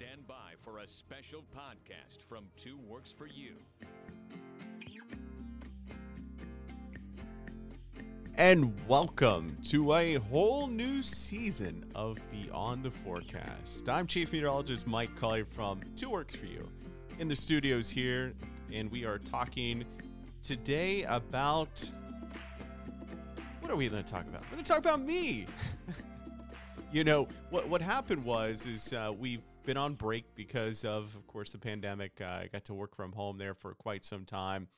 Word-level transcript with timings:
Stand 0.00 0.26
by 0.26 0.52
for 0.64 0.78
a 0.78 0.88
special 0.88 1.44
podcast 1.54 2.22
from 2.26 2.46
Two 2.56 2.78
Works 2.88 3.12
for 3.12 3.26
You. 3.26 3.52
And 8.36 8.74
welcome 8.88 9.58
to 9.64 9.92
a 9.92 10.14
whole 10.14 10.68
new 10.68 11.02
season 11.02 11.84
of 11.94 12.16
Beyond 12.30 12.82
the 12.82 12.90
Forecast. 12.90 13.90
I'm 13.90 14.06
Chief 14.06 14.32
Meteorologist 14.32 14.86
Mike 14.86 15.14
Collier 15.16 15.44
from 15.44 15.82
Two 15.96 16.08
Works 16.08 16.34
for 16.34 16.46
You 16.46 16.66
in 17.18 17.28
the 17.28 17.36
studios 17.36 17.90
here, 17.90 18.32
and 18.72 18.90
we 18.90 19.04
are 19.04 19.18
talking 19.18 19.84
today 20.42 21.02
about 21.02 21.90
what 23.60 23.70
are 23.70 23.76
we 23.76 23.86
going 23.86 24.02
to 24.02 24.10
talk 24.10 24.26
about? 24.26 24.40
We're 24.44 24.52
going 24.52 24.64
to 24.64 24.72
talk 24.72 24.78
about 24.78 25.02
me. 25.02 25.44
you 26.90 27.04
know 27.04 27.28
what? 27.50 27.68
What 27.68 27.82
happened 27.82 28.24
was 28.24 28.64
is 28.64 28.94
uh, 28.94 29.12
we've 29.14 29.42
been 29.64 29.76
on 29.76 29.94
break 29.94 30.24
because 30.34 30.84
of, 30.84 31.14
of 31.14 31.26
course, 31.26 31.50
the 31.50 31.58
pandemic. 31.58 32.20
Uh, 32.20 32.24
I 32.24 32.48
got 32.52 32.64
to 32.66 32.74
work 32.74 32.94
from 32.94 33.12
home 33.12 33.38
there 33.38 33.54
for 33.54 33.74
quite 33.74 34.04
some 34.04 34.24
time. 34.24 34.68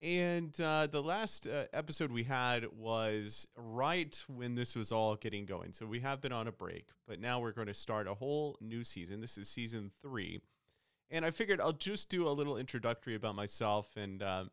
And 0.00 0.58
uh, 0.60 0.86
the 0.86 1.02
last 1.02 1.48
uh, 1.48 1.64
episode 1.72 2.12
we 2.12 2.22
had 2.22 2.66
was 2.72 3.48
right 3.56 4.22
when 4.28 4.54
this 4.54 4.76
was 4.76 4.92
all 4.92 5.16
getting 5.16 5.44
going. 5.44 5.72
So 5.72 5.86
we 5.86 6.00
have 6.00 6.20
been 6.20 6.32
on 6.32 6.46
a 6.46 6.52
break, 6.52 6.88
but 7.06 7.20
now 7.20 7.40
we're 7.40 7.52
going 7.52 7.66
to 7.66 7.74
start 7.74 8.06
a 8.06 8.14
whole 8.14 8.56
new 8.60 8.84
season. 8.84 9.20
This 9.20 9.36
is 9.36 9.48
season 9.48 9.90
three. 10.00 10.40
And 11.10 11.24
I 11.24 11.30
figured 11.32 11.60
I'll 11.60 11.72
just 11.72 12.10
do 12.10 12.28
a 12.28 12.30
little 12.30 12.58
introductory 12.58 13.16
about 13.16 13.34
myself. 13.34 13.96
And, 13.96 14.22
um, 14.22 14.50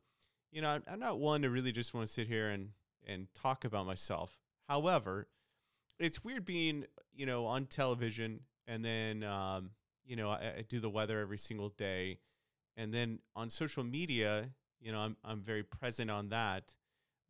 you 0.52 0.62
know, 0.62 0.80
I'm 0.88 1.00
not 1.00 1.20
one 1.20 1.44
to 1.44 1.50
really 1.50 1.72
just 1.72 1.94
want 1.94 2.08
to 2.08 2.12
sit 2.12 2.28
here 2.28 2.50
and, 2.50 2.70
and 3.06 3.28
talk 3.36 3.66
about 3.66 3.86
myself. 3.86 4.40
However, 4.68 5.28
it's 6.00 6.24
weird 6.24 6.44
being, 6.44 6.86
you 7.14 7.26
know, 7.26 7.46
on 7.46 7.66
television 7.66 8.40
and 8.68 8.84
then, 8.84 9.24
um, 9.24 9.72
you 10.06 10.16
know, 10.16 10.30
I, 10.30 10.54
I 10.58 10.66
do 10.68 10.80
the 10.80 10.90
weather 10.90 11.20
every 11.20 11.38
single 11.38 11.70
day. 11.70 12.20
And 12.78 12.94
then 12.94 13.20
on 13.36 13.50
social 13.50 13.84
media, 13.84 14.50
you 14.86 14.92
know 14.92 15.00
i'm 15.00 15.18
i'm 15.26 15.42
very 15.42 15.64
present 15.64 16.10
on 16.10 16.30
that. 16.30 16.76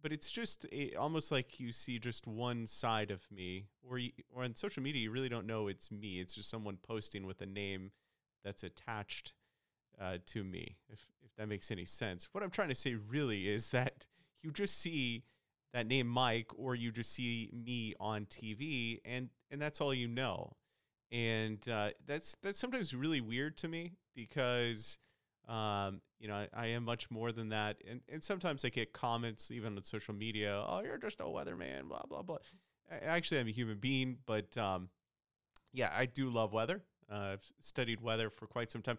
But 0.02 0.12
it's 0.12 0.30
just 0.30 0.68
a, 0.72 0.94
almost 0.94 1.32
like 1.32 1.60
you 1.60 1.72
see 1.72 1.98
just 1.98 2.28
one 2.28 2.68
side 2.68 3.10
of 3.10 3.24
me 3.32 3.66
or 3.82 3.98
you, 3.98 4.12
or 4.32 4.44
on 4.44 4.56
social 4.56 4.84
media 4.84 5.02
you 5.02 5.10
really 5.10 5.30
don't 5.30 5.48
know 5.48 5.68
it's 5.68 5.92
me. 5.92 6.20
It's 6.20 6.36
just 6.36 6.50
someone 6.50 6.78
posting 6.84 7.26
with 7.26 7.42
a 7.42 7.46
name 7.48 7.92
that's 8.44 8.64
attached 8.64 9.34
uh, 10.00 10.18
to 10.28 10.44
me 10.44 10.76
if 10.92 11.00
if 11.24 11.34
that 11.38 11.48
makes 11.48 11.72
any 11.72 11.86
sense. 11.86 12.30
What 12.34 12.44
i'm 12.44 12.52
trying 12.52 12.70
to 12.70 12.76
say 12.76 12.96
really 12.96 13.48
is 13.48 13.72
that 13.72 14.06
you 14.44 14.52
just 14.52 14.78
see 14.80 15.24
that 15.74 15.88
name 15.88 16.08
mike 16.08 16.52
or 16.56 16.76
you 16.76 16.92
just 16.92 17.12
see 17.12 17.50
me 17.52 17.96
on 18.00 18.26
tv 18.26 19.00
and 19.04 19.30
and 19.50 19.62
that's 19.62 19.82
all 19.82 19.94
you 19.94 20.08
know 20.08 20.56
and 21.16 21.70
uh, 21.70 21.90
that's 22.06 22.36
that's 22.44 22.60
sometimes 22.60 22.94
really 22.94 23.22
weird 23.22 23.58
to 23.58 23.70
me 23.70 23.94
because 24.14 25.00
um, 25.48 26.02
you 26.20 26.28
know, 26.28 26.36
I, 26.36 26.48
I, 26.54 26.66
am 26.68 26.84
much 26.84 27.12
more 27.12 27.32
than 27.32 27.50
that. 27.50 27.78
And, 27.88 28.02
and 28.12 28.24
sometimes 28.24 28.66
I 28.66 28.70
get 28.70 28.94
comments 28.94 29.52
even 29.52 29.78
on 29.78 29.84
social 29.84 30.16
media, 30.16 30.64
oh, 30.68 30.82
you're 30.82 30.98
just 30.98 31.20
a 31.20 31.26
weatherman, 31.26 31.88
blah, 31.88 32.02
blah, 32.10 32.24
blah. 32.24 32.38
I, 32.92 32.96
actually, 33.06 33.42
I'm 33.42 33.48
a 33.48 33.52
human 33.52 33.78
being, 33.78 34.18
but 34.26 34.58
um, 34.58 34.90
yeah, 35.72 35.94
I 35.96 36.08
do 36.08 36.32
love 36.32 36.52
weather. 36.52 36.82
Uh, 37.12 37.34
I've 37.34 37.46
studied 37.62 38.02
weather 38.02 38.32
for 38.32 38.48
quite 38.48 38.72
some 38.72 38.82
time. 38.82 38.98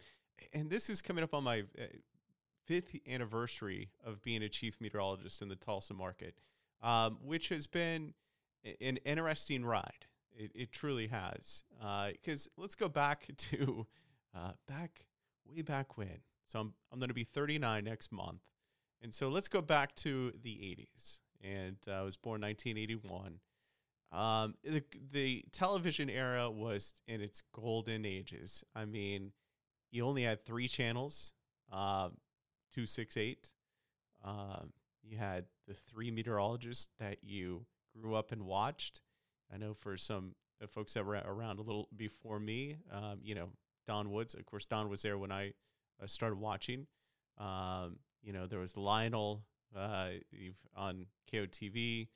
And 0.52 0.70
this 0.70 0.88
is 0.88 1.02
coming 1.02 1.24
up 1.24 1.34
on 1.34 1.42
my 1.42 1.60
uh, 1.60 1.86
fifth 2.64 2.94
anniversary 3.08 3.88
of 4.04 4.22
being 4.22 4.44
a 4.44 4.48
chief 4.48 4.76
meteorologist 4.80 5.42
in 5.42 5.48
the 5.48 5.56
Tulsa 5.56 5.94
market, 5.94 6.36
um, 6.80 7.18
which 7.24 7.48
has 7.48 7.66
been 7.66 8.14
an 8.80 8.98
interesting 8.98 9.64
ride. 9.64 10.06
It, 10.36 10.52
it 10.54 10.72
truly 10.72 11.08
has. 11.08 11.64
Because 12.12 12.46
uh, 12.46 12.60
let's 12.60 12.74
go 12.74 12.88
back 12.88 13.26
to 13.36 13.86
uh, 14.34 14.52
back 14.68 15.06
way 15.48 15.62
back 15.62 15.96
when. 15.96 16.20
So 16.46 16.60
I'm, 16.60 16.74
I'm 16.92 16.98
going 16.98 17.08
to 17.08 17.14
be 17.14 17.24
39 17.24 17.84
next 17.84 18.12
month. 18.12 18.40
And 19.02 19.14
so 19.14 19.28
let's 19.28 19.48
go 19.48 19.60
back 19.60 19.94
to 19.96 20.32
the 20.42 20.50
80s. 20.50 21.20
And 21.42 21.76
uh, 21.88 21.92
I 21.92 22.02
was 22.02 22.16
born 22.16 22.40
1981. 22.40 23.38
Um, 24.12 24.54
the, 24.64 24.82
the 25.12 25.44
television 25.52 26.08
era 26.08 26.50
was 26.50 26.94
in 27.06 27.20
its 27.20 27.42
golden 27.52 28.06
ages. 28.06 28.64
I 28.74 28.84
mean, 28.84 29.32
you 29.90 30.04
only 30.04 30.22
had 30.22 30.44
three 30.44 30.68
channels, 30.68 31.32
uh, 31.72 32.08
268. 32.72 33.52
Um, 34.24 34.72
you 35.02 35.18
had 35.18 35.44
the 35.68 35.74
three 35.74 36.10
meteorologists 36.10 36.88
that 36.98 37.18
you 37.22 37.66
grew 38.00 38.14
up 38.14 38.32
and 38.32 38.42
watched. 38.42 39.00
I 39.52 39.58
know 39.58 39.74
for 39.74 39.96
some 39.96 40.34
uh, 40.62 40.66
folks 40.66 40.94
that 40.94 41.04
were 41.04 41.20
around 41.24 41.58
a 41.58 41.62
little 41.62 41.88
before 41.96 42.38
me, 42.38 42.76
um, 42.92 43.18
you 43.22 43.34
know, 43.34 43.50
Don 43.86 44.10
Woods. 44.10 44.34
Of 44.34 44.44
course, 44.46 44.66
Don 44.66 44.88
was 44.88 45.02
there 45.02 45.18
when 45.18 45.32
I 45.32 45.52
uh, 46.02 46.06
started 46.06 46.38
watching. 46.38 46.86
Um, 47.38 47.98
you 48.22 48.32
know, 48.32 48.46
there 48.46 48.58
was 48.58 48.76
Lionel 48.76 49.42
uh, 49.76 50.08
on 50.76 51.06
KOTV, 51.32 52.08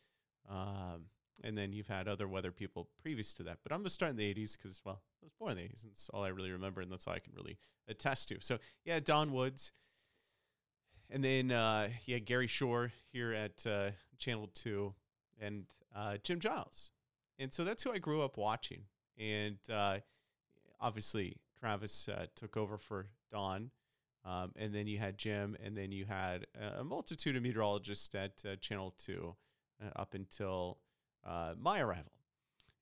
um, 0.49 1.07
and 1.43 1.57
then 1.57 1.73
you've 1.73 1.87
had 1.87 2.09
other 2.09 2.27
weather 2.27 2.51
people 2.51 2.89
previous 3.01 3.33
to 3.35 3.43
that. 3.45 3.59
But 3.63 3.73
I'm 3.73 3.79
going 3.79 3.85
to 3.85 3.91
start 3.91 4.11
in 4.11 4.17
the 4.17 4.35
80s 4.35 4.57
because, 4.57 4.81
well, 4.85 5.03
I 5.23 5.27
was 5.27 5.33
born 5.39 5.53
in 5.53 5.59
the 5.59 5.65
80s, 5.65 5.83
and 5.83 5.93
that's 5.93 6.09
all 6.09 6.25
I 6.25 6.29
really 6.29 6.51
remember, 6.51 6.81
and 6.81 6.91
that's 6.91 7.07
all 7.07 7.15
I 7.15 7.19
can 7.19 7.33
really 7.35 7.59
attest 7.89 8.29
to. 8.29 8.39
So, 8.41 8.59
yeah, 8.85 9.01
Don 9.01 9.33
Woods. 9.33 9.73
And 11.11 11.25
then, 11.25 11.51
uh, 11.51 11.89
yeah, 12.05 12.19
Gary 12.19 12.47
Shore 12.47 12.93
here 13.13 13.33
at 13.33 13.67
uh, 13.67 13.91
Channel 14.19 14.49
2 14.55 14.95
and 15.41 15.65
uh, 15.95 16.17
Jim 16.23 16.39
Giles. 16.39 16.91
And 17.41 17.53
so 17.53 17.65
that's 17.65 17.83
who 17.83 17.91
I 17.91 17.99
grew 17.99 18.23
up 18.23 18.37
watching. 18.37 18.83
And 19.19 19.57
uh, 19.73 20.01
obviously, 20.79 21.39
Travis 21.59 22.07
uh, 22.07 22.27
took 22.37 22.57
over 22.57 22.77
for 22.77 23.07
Don. 23.33 23.71
Um, 24.27 24.53
and 24.57 24.75
then 24.75 24.87
you 24.87 24.99
had 24.99 25.17
Jim, 25.17 25.57
and 25.65 25.75
then 25.75 25.91
you 25.91 26.05
had 26.05 26.47
a 26.79 26.85
multitude 26.85 27.37
of 27.37 27.43
meteorologists 27.43 28.15
at 28.15 28.33
uh, 28.47 28.57
Channel 28.57 28.95
2 28.99 29.35
uh, 29.83 29.99
up 29.99 30.13
until 30.13 30.77
uh, 31.27 31.55
my 31.59 31.81
arrival. 31.81 32.13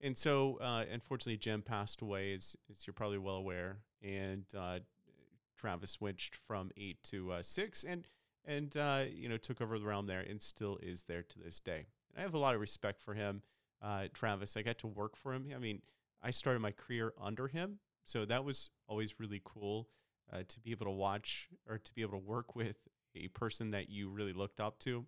And 0.01 0.19
so, 0.19 0.59
uh, 0.61 0.85
unfortunately, 0.91 1.37
Jim 1.37 1.63
passed 1.63 2.03
away, 2.03 2.33
as, 2.35 2.57
as, 2.69 2.85
you're 2.85 2.95
probably 2.95 3.19
well 3.19 3.37
aware, 3.37 3.79
and 4.03 4.45
Travis 5.57 5.93
switched 5.93 6.35
from 6.35 6.73
eight 6.77 7.03
to 7.05 7.33
six, 7.43 7.85
and 7.85 8.07
and 8.45 8.75
you 9.13 9.29
know 9.29 9.37
took 9.37 9.61
over 9.61 9.79
the 9.79 9.87
realm 9.87 10.07
there, 10.07 10.21
and 10.21 10.41
still 10.43 10.79
is 10.83 11.05
there 11.05 11.23
to 11.23 11.39
this 11.39 11.61
day. 11.61 11.87
And 12.15 12.21
I 12.21 12.23
have 12.23 12.35
a 12.35 12.39
lot 12.39 12.55
of 12.55 12.61
respect 12.61 13.01
for 13.01 13.15
him, 13.15 13.43
Travis. 14.13 14.57
I 14.57 14.63
got 14.63 14.79
to 14.79 14.87
work 14.87 15.17
for 15.17 15.33
him. 15.33 15.47
I 15.55 15.59
mean, 15.59 15.83
I 16.23 16.31
started 16.31 16.61
my 16.61 16.73
career 16.73 17.13
under 17.21 17.49
him, 17.49 17.79
so 18.05 18.25
that 18.25 18.45
was 18.45 18.71
always 18.89 19.21
really 19.21 19.41
cool 19.45 19.89
uh, 20.33 20.43
to 20.47 20.61
be 20.61 20.71
able 20.71 20.87
to 20.87 20.93
watch 20.93 21.49
or 21.69 21.79
to 21.79 21.95
be 21.95 22.03
able 22.03 22.19
to 22.19 22.25
work 22.25 22.57
with 22.57 22.77
a 23.15 23.29
person 23.29 23.71
that 23.71 23.89
you 23.89 24.09
really 24.09 24.33
looked 24.33 24.61
up 24.61 24.79
to. 24.81 25.05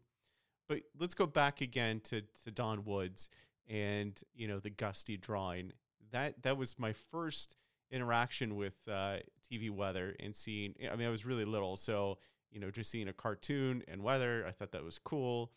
But 0.69 0.83
let's 0.99 1.15
go 1.15 1.27
back 1.27 1.61
again 1.61 2.01
to, 2.05 2.23
to 2.45 2.51
Don 2.51 2.85
Woods 2.85 3.29
and 3.69 4.19
you 4.35 4.49
know 4.49 4.59
the 4.59 4.71
gusty 4.71 5.17
drawing. 5.17 5.73
That 6.13 6.43
that 6.43 6.57
was 6.57 6.79
my 6.79 6.93
first 6.93 7.57
interaction 7.91 8.57
with 8.57 8.77
uh, 8.89 9.17
TV 9.51 9.71
weather 9.71 10.15
and 10.21 10.35
seeing. 10.35 10.75
I 10.91 10.97
mean, 10.97 11.07
I 11.07 11.11
was 11.11 11.27
really 11.27 11.45
little, 11.45 11.77
so 11.77 12.19
you 12.51 12.61
know, 12.61 12.71
just 12.71 12.91
seeing 12.91 13.09
a 13.09 13.13
cartoon 13.13 13.83
and 13.89 14.03
weather, 14.03 14.45
I 14.47 14.51
thought 14.51 14.73
that 14.73 14.85
was 14.85 14.99
cool. 14.99 15.53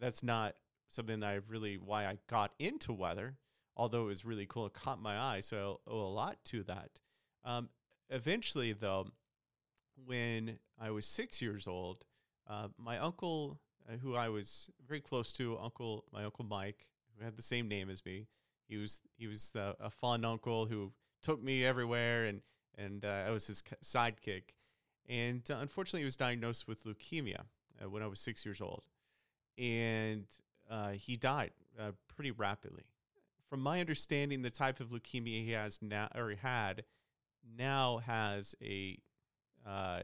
That's 0.00 0.22
not 0.22 0.54
something 0.88 1.20
that 1.20 1.28
I 1.28 1.40
really 1.48 1.76
why 1.76 2.06
I 2.06 2.18
got 2.28 2.52
into 2.58 2.92
weather 2.92 3.36
although 3.78 4.02
it 4.02 4.06
was 4.06 4.24
really 4.24 4.46
cool, 4.46 4.66
it 4.66 4.74
caught 4.74 5.00
my 5.00 5.18
eye. 5.18 5.40
So 5.40 5.80
I 5.86 5.90
owe 5.90 6.00
a 6.00 6.12
lot 6.12 6.44
to 6.46 6.64
that. 6.64 7.00
Um, 7.44 7.68
eventually, 8.10 8.72
though, 8.72 9.06
when 10.04 10.58
I 10.78 10.90
was 10.90 11.06
six 11.06 11.40
years 11.40 11.66
old, 11.66 12.04
uh, 12.50 12.68
my 12.76 12.98
uncle, 12.98 13.60
uh, 13.88 13.96
who 13.96 14.16
I 14.16 14.28
was 14.28 14.70
very 14.86 15.00
close 15.00 15.32
to, 15.34 15.56
uncle, 15.58 16.04
my 16.12 16.24
uncle 16.24 16.44
Mike, 16.44 16.86
who 17.16 17.24
had 17.24 17.36
the 17.36 17.42
same 17.42 17.68
name 17.68 17.88
as 17.88 18.04
me, 18.04 18.26
he 18.68 18.76
was 18.76 19.00
he 19.16 19.26
was 19.26 19.54
uh, 19.56 19.72
a 19.80 19.88
fun 19.88 20.24
uncle 20.26 20.66
who 20.66 20.92
took 21.22 21.42
me 21.42 21.64
everywhere, 21.64 22.26
and 22.26 22.42
and 22.76 23.04
uh, 23.04 23.24
I 23.26 23.30
was 23.30 23.46
his 23.46 23.62
sidekick. 23.82 24.42
And 25.08 25.42
uh, 25.50 25.56
unfortunately, 25.60 26.00
he 26.00 26.04
was 26.04 26.16
diagnosed 26.16 26.68
with 26.68 26.84
leukemia 26.84 27.44
uh, 27.82 27.88
when 27.88 28.02
I 28.02 28.06
was 28.06 28.20
six 28.20 28.44
years 28.44 28.60
old, 28.60 28.82
and 29.56 30.26
he 30.92 31.16
died 31.16 31.52
pretty 32.08 32.30
rapidly 32.30 32.84
from 33.48 33.60
my 33.60 33.80
understanding, 33.80 34.42
the 34.42 34.50
type 34.50 34.80
of 34.80 34.90
leukemia 34.90 35.44
he 35.44 35.52
has 35.52 35.80
now 35.80 36.08
or 36.14 36.34
had 36.40 36.84
now 37.56 37.98
has 37.98 38.54
a, 38.62 38.98
uh, 39.66 40.00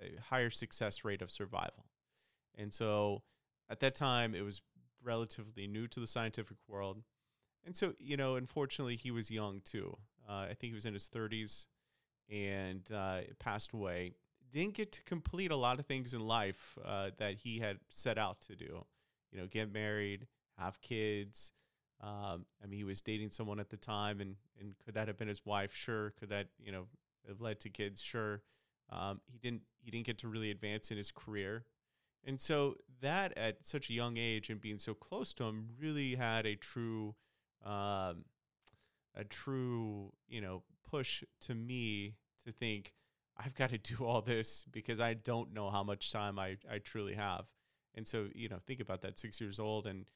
a 0.00 0.20
higher 0.30 0.50
success 0.50 1.04
rate 1.04 1.22
of 1.22 1.30
survival. 1.30 1.86
And 2.56 2.72
so 2.72 3.22
at 3.68 3.80
that 3.80 3.94
time, 3.94 4.34
it 4.34 4.42
was 4.42 4.62
relatively 5.02 5.66
new 5.66 5.88
to 5.88 6.00
the 6.00 6.06
scientific 6.06 6.56
world. 6.68 7.02
And 7.64 7.76
so, 7.76 7.94
you 7.98 8.16
know, 8.16 8.36
unfortunately, 8.36 8.96
he 8.96 9.10
was 9.10 9.30
young 9.30 9.60
too. 9.64 9.96
Uh, 10.28 10.46
I 10.50 10.54
think 10.54 10.70
he 10.70 10.74
was 10.74 10.86
in 10.86 10.94
his 10.94 11.08
30s 11.12 11.66
and 12.30 12.82
uh, 12.92 13.20
passed 13.38 13.72
away. 13.72 14.12
Didn't 14.52 14.74
get 14.74 14.92
to 14.92 15.02
complete 15.02 15.50
a 15.50 15.56
lot 15.56 15.80
of 15.80 15.86
things 15.86 16.14
in 16.14 16.20
life 16.20 16.78
uh, 16.84 17.10
that 17.18 17.34
he 17.34 17.58
had 17.58 17.78
set 17.88 18.16
out 18.16 18.40
to 18.42 18.54
do. 18.54 18.84
You 19.36 19.42
know, 19.42 19.48
get 19.48 19.72
married, 19.72 20.28
have 20.58 20.80
kids, 20.80 21.52
Um, 22.00 22.46
I 22.62 22.66
mean, 22.66 22.78
he 22.78 22.84
was 22.84 23.00
dating 23.02 23.30
someone 23.30 23.60
at 23.60 23.70
the 23.70 23.76
time, 23.78 24.20
and 24.20 24.36
and 24.60 24.74
could 24.84 24.94
that 24.94 25.08
have 25.08 25.18
been 25.18 25.28
his 25.28 25.44
wife? 25.46 25.74
Sure. 25.74 26.10
Could 26.12 26.28
that 26.30 26.48
you 26.58 26.72
know 26.72 26.88
have 27.28 27.40
led 27.40 27.60
to 27.60 27.70
kids? 27.70 28.02
Sure. 28.02 28.42
Um, 28.90 29.20
he 29.26 29.38
didn't 29.38 29.62
he 29.80 29.90
didn't 29.90 30.06
get 30.06 30.18
to 30.18 30.28
really 30.28 30.50
advance 30.50 30.90
in 30.90 30.98
his 30.98 31.10
career, 31.12 31.66
and 32.24 32.40
so 32.40 32.76
that 33.00 33.36
at 33.38 33.66
such 33.66 33.90
a 33.90 33.94
young 33.94 34.16
age 34.18 34.50
and 34.50 34.60
being 34.60 34.78
so 34.78 34.94
close 34.94 35.32
to 35.34 35.44
him 35.44 35.70
really 35.80 36.16
had 36.16 36.46
a 36.46 36.56
true, 36.56 37.14
um, 37.64 38.24
a 39.14 39.24
true 39.28 40.12
you 40.28 40.40
know 40.40 40.62
push 40.88 41.24
to 41.40 41.54
me 41.54 42.16
to 42.44 42.52
think 42.52 42.92
I've 43.38 43.54
got 43.54 43.70
to 43.70 43.78
do 43.96 44.04
all 44.04 44.22
this 44.22 44.64
because 44.70 45.00
I 45.00 45.14
don't 45.14 45.54
know 45.54 45.70
how 45.70 45.82
much 45.84 46.12
time 46.12 46.38
I 46.38 46.58
I 46.70 46.78
truly 46.78 47.14
have, 47.14 47.46
and 47.96 48.06
so 48.06 48.26
you 48.34 48.48
know 48.48 48.58
think 48.66 48.80
about 48.80 49.02
that 49.02 49.18
six 49.18 49.40
years 49.40 49.58
old 49.58 49.86
and 49.86 50.06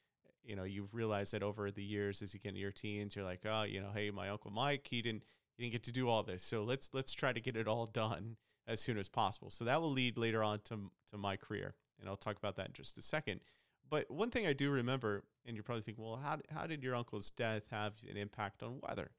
you 0.43 0.55
know 0.55 0.63
you've 0.63 0.93
realized 0.93 1.33
that 1.33 1.43
over 1.43 1.71
the 1.71 1.83
years 1.83 2.21
as 2.21 2.33
you 2.33 2.39
get 2.39 2.49
into 2.49 2.61
your 2.61 2.71
teens 2.71 3.15
you're 3.15 3.25
like 3.25 3.41
oh 3.45 3.63
you 3.63 3.79
know 3.79 3.89
hey 3.93 4.09
my 4.09 4.29
uncle 4.29 4.51
mike 4.51 4.87
he 4.89 5.01
didn't 5.01 5.23
he 5.61 5.63
didn't 5.63 5.73
get 5.73 5.83
to 5.83 5.91
do 5.91 6.09
all 6.09 6.23
this. 6.23 6.43
So 6.43 6.63
let's 6.63 6.89
let's 6.93 7.13
try 7.13 7.33
to 7.33 7.39
get 7.39 7.55
it 7.55 7.67
all 7.67 7.85
done 7.85 8.37
as 8.67 8.79
soon 8.79 8.97
as 8.97 9.07
possible. 9.07 9.49
So 9.49 9.65
that 9.65 9.81
will 9.81 9.91
lead 9.91 10.17
later 10.17 10.43
on 10.43 10.59
to 10.65 10.91
to 11.11 11.17
my 11.17 11.35
career 11.35 11.75
and 11.99 12.09
i'll 12.09 12.17
talk 12.17 12.37
about 12.37 12.55
that 12.55 12.67
in 12.67 12.73
just 12.73 12.97
a 12.97 13.01
second. 13.01 13.41
But 13.89 14.09
one 14.09 14.31
thing 14.31 14.47
i 14.47 14.53
do 14.53 14.71
remember 14.71 15.23
and 15.45 15.55
you're 15.55 15.63
probably 15.63 15.83
thinking 15.83 16.03
well 16.03 16.19
how, 16.23 16.37
how 16.49 16.65
did 16.65 16.83
your 16.83 16.95
uncle's 16.95 17.29
death 17.31 17.63
have 17.71 17.93
an 18.09 18.17
impact 18.17 18.63
on 18.63 18.79
weather? 18.81 19.11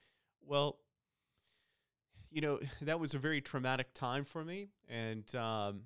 Well 0.45 0.79
you 2.31 2.41
know 2.41 2.59
that 2.81 2.99
was 2.99 3.15
a 3.15 3.19
very 3.19 3.41
traumatic 3.41 3.93
time 3.95 4.25
for 4.25 4.45
me 4.45 4.69
and 4.89 5.35
um, 5.37 5.83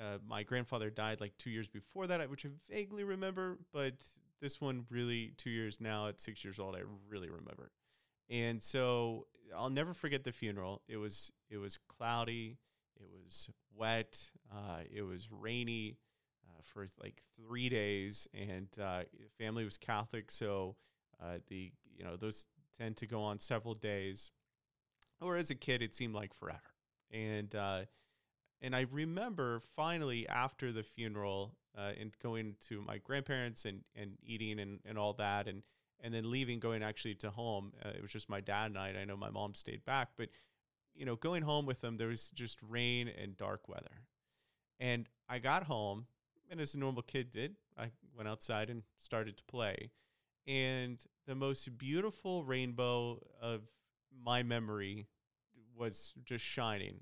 uh, 0.00 0.18
my 0.26 0.42
grandfather 0.42 0.90
died 0.90 1.20
like 1.20 1.36
two 1.38 1.50
years 1.50 1.68
before 1.68 2.06
that, 2.06 2.28
which 2.30 2.46
I 2.46 2.50
vaguely 2.70 3.04
remember, 3.04 3.58
but 3.72 3.94
this 4.40 4.60
one 4.60 4.84
really 4.90 5.32
two 5.36 5.50
years 5.50 5.80
now 5.80 6.06
at 6.06 6.20
six 6.20 6.44
years 6.44 6.60
old 6.60 6.76
i 6.76 6.82
really 7.08 7.28
remember. 7.28 7.72
And 8.30 8.62
so 8.62 9.26
i'll 9.56 9.70
never 9.70 9.94
forget 9.94 10.24
the 10.24 10.32
funeral. 10.32 10.82
It 10.88 10.96
was 10.96 11.32
it 11.50 11.56
was 11.58 11.78
cloudy 11.88 12.58
it 13.00 13.06
was 13.24 13.48
wet 13.76 14.30
uh, 14.52 14.80
it 14.92 15.02
was 15.02 15.28
rainy 15.30 15.98
uh, 16.46 16.60
for 16.62 16.86
like 17.00 17.22
three 17.36 17.68
days 17.68 18.26
and 18.34 18.66
uh, 18.82 19.02
family 19.38 19.64
was 19.64 19.78
catholic 19.78 20.32
so 20.32 20.74
uh, 21.22 21.38
the 21.48 21.70
you 21.96 22.04
know 22.04 22.16
those 22.16 22.46
tend 22.78 22.96
to 22.98 23.06
go 23.06 23.22
on 23.22 23.40
several 23.40 23.74
days. 23.74 24.30
Or 25.20 25.36
as 25.36 25.50
a 25.50 25.54
kid 25.54 25.82
it 25.82 25.94
seemed 25.94 26.14
like 26.14 26.32
forever. 26.32 26.60
And 27.10 27.54
and 28.60 28.74
I 28.74 28.86
remember 28.90 29.60
finally 29.76 30.28
after 30.28 30.72
the 30.72 30.82
funeral 30.82 31.54
uh, 31.76 31.92
and 31.98 32.12
going 32.22 32.56
to 32.68 32.80
my 32.82 32.98
grandparents 32.98 33.64
and, 33.64 33.82
and 33.94 34.18
eating 34.22 34.58
and, 34.58 34.80
and 34.84 34.98
all 34.98 35.12
that 35.14 35.46
and 35.46 35.62
and 36.00 36.14
then 36.14 36.30
leaving 36.30 36.60
going 36.60 36.82
actually 36.82 37.16
to 37.16 37.30
home 37.30 37.72
uh, 37.84 37.90
it 37.90 38.02
was 38.02 38.12
just 38.12 38.28
my 38.28 38.40
dad 38.40 38.66
and 38.66 38.78
I 38.78 38.94
I 39.00 39.04
know 39.04 39.16
my 39.16 39.30
mom 39.30 39.54
stayed 39.54 39.84
back 39.84 40.10
but 40.16 40.28
you 40.94 41.04
know 41.04 41.16
going 41.16 41.42
home 41.42 41.66
with 41.66 41.80
them 41.80 41.96
there 41.96 42.08
was 42.08 42.30
just 42.30 42.58
rain 42.68 43.08
and 43.08 43.36
dark 43.36 43.68
weather. 43.68 44.02
And 44.80 45.08
I 45.28 45.38
got 45.38 45.64
home 45.64 46.06
and 46.50 46.60
as 46.60 46.74
a 46.74 46.78
normal 46.78 47.02
kid 47.02 47.30
did 47.30 47.56
I 47.76 47.90
went 48.16 48.28
outside 48.28 48.70
and 48.70 48.82
started 48.96 49.36
to 49.36 49.44
play. 49.44 49.90
And 50.46 50.98
the 51.26 51.34
most 51.34 51.76
beautiful 51.76 52.42
rainbow 52.42 53.20
of 53.40 53.60
my 54.24 54.42
memory 54.42 55.06
was 55.76 56.14
just 56.24 56.44
shining 56.44 57.00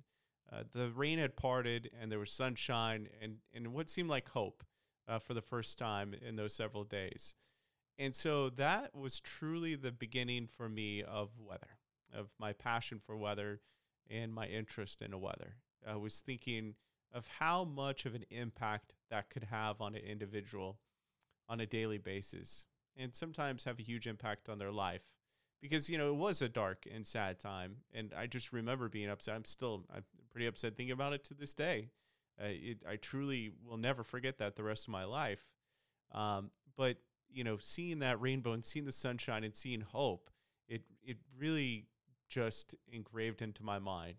uh, 0.53 0.63
the 0.73 0.91
rain 0.91 1.19
had 1.19 1.37
parted 1.37 1.91
and 2.01 2.11
there 2.11 2.19
was 2.19 2.31
sunshine 2.31 3.09
and, 3.21 3.37
and 3.53 3.73
what 3.73 3.91
seemed 3.91 4.09
like 4.09 4.29
hope 4.29 4.65
uh, 5.09 5.19
for 5.19 5.35
the 5.35 5.43
first 5.43 5.79
time 5.79 6.15
in 6.27 6.37
those 6.37 6.55
several 6.55 6.85
days. 6.85 7.35
And 7.99 8.15
so 8.15 8.51
that 8.51 8.95
was 8.95 9.21
truly 9.21 9.75
the 9.75 9.93
beginning 9.93 10.47
for 10.47 10.69
me 10.69 11.03
of 11.03 11.31
weather, 11.39 11.79
of 12.15 12.29
my 12.39 12.53
passion 12.53 13.01
for 13.05 13.17
weather 13.17 13.61
and 14.11 14.33
my 14.33 14.47
interest 14.47 15.03
in 15.03 15.13
the 15.13 15.19
weather. 15.19 15.57
I 15.87 15.97
was 15.97 16.21
thinking 16.21 16.75
of 17.13 17.27
how 17.39 17.65
much 17.65 18.05
of 18.05 18.15
an 18.15 18.25
impact 18.31 18.95
that 19.11 19.31
could 19.31 19.45
have 19.45 19.81
on 19.81 19.95
an 19.95 20.03
individual 20.03 20.79
on 21.49 21.61
a 21.61 21.67
daily 21.67 21.99
basis 21.99 22.67
and 22.97 23.15
sometimes 23.15 23.65
have 23.65 23.79
a 23.79 23.83
huge 23.83 24.07
impact 24.07 24.49
on 24.49 24.59
their 24.59 24.73
life 24.73 25.03
because 25.63 25.89
you 25.89 25.97
know 25.97 26.09
it 26.09 26.17
was 26.17 26.43
a 26.43 26.49
dark 26.49 26.87
and 26.93 27.07
sad 27.07 27.39
time 27.39 27.77
and 27.95 28.13
i 28.17 28.27
just 28.27 28.53
remember 28.53 28.89
being 28.89 29.09
upset 29.09 29.35
i'm 29.35 29.45
still 29.45 29.85
i'm 29.95 30.05
pretty 30.37 30.47
upset 30.47 30.77
thinking 30.77 30.93
about 30.93 31.15
it 31.15 31.25
to 31.25 31.33
this 31.33 31.55
day 31.55 31.89
uh, 32.39 32.45
it, 32.49 32.83
i 32.87 32.97
truly 32.97 33.53
will 33.67 33.79
never 33.79 34.05
forget 34.05 34.37
that 34.37 34.55
the 34.55 34.63
rest 34.63 34.87
of 34.87 34.93
my 34.93 35.05
life 35.05 35.49
um, 36.13 36.51
but 36.77 36.99
you 37.33 37.43
know 37.43 37.57
seeing 37.59 38.01
that 38.01 38.21
rainbow 38.21 38.53
and 38.53 38.63
seeing 38.63 38.85
the 38.85 38.93
sunshine 38.93 39.45
and 39.45 39.57
seeing 39.57 39.81
hope 39.81 40.29
it 40.69 40.83
it 41.03 41.17
really 41.39 41.87
just 42.29 42.75
engraved 42.93 43.41
into 43.41 43.63
my 43.63 43.79
mind 43.79 44.17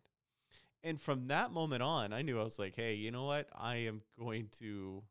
and 0.84 1.00
from 1.00 1.28
that 1.28 1.52
moment 1.52 1.84
on 1.84 2.12
i 2.12 2.24
knew 2.24 2.40
i 2.40 2.44
was 2.44 2.58
like 2.58 2.76
hey 2.76 2.96
you 2.96 3.12
know 3.12 3.26
what 3.26 3.48
i 3.54 3.76
am 3.76 4.02
going 4.18 4.48
to 4.58 5.04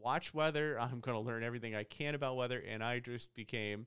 watch 0.00 0.32
weather 0.32 0.80
i'm 0.80 1.00
going 1.00 1.14
to 1.14 1.20
learn 1.20 1.42
everything 1.42 1.74
i 1.74 1.84
can 1.84 2.14
about 2.14 2.36
weather 2.36 2.62
and 2.66 2.82
i 2.82 2.98
just 2.98 3.34
became 3.34 3.86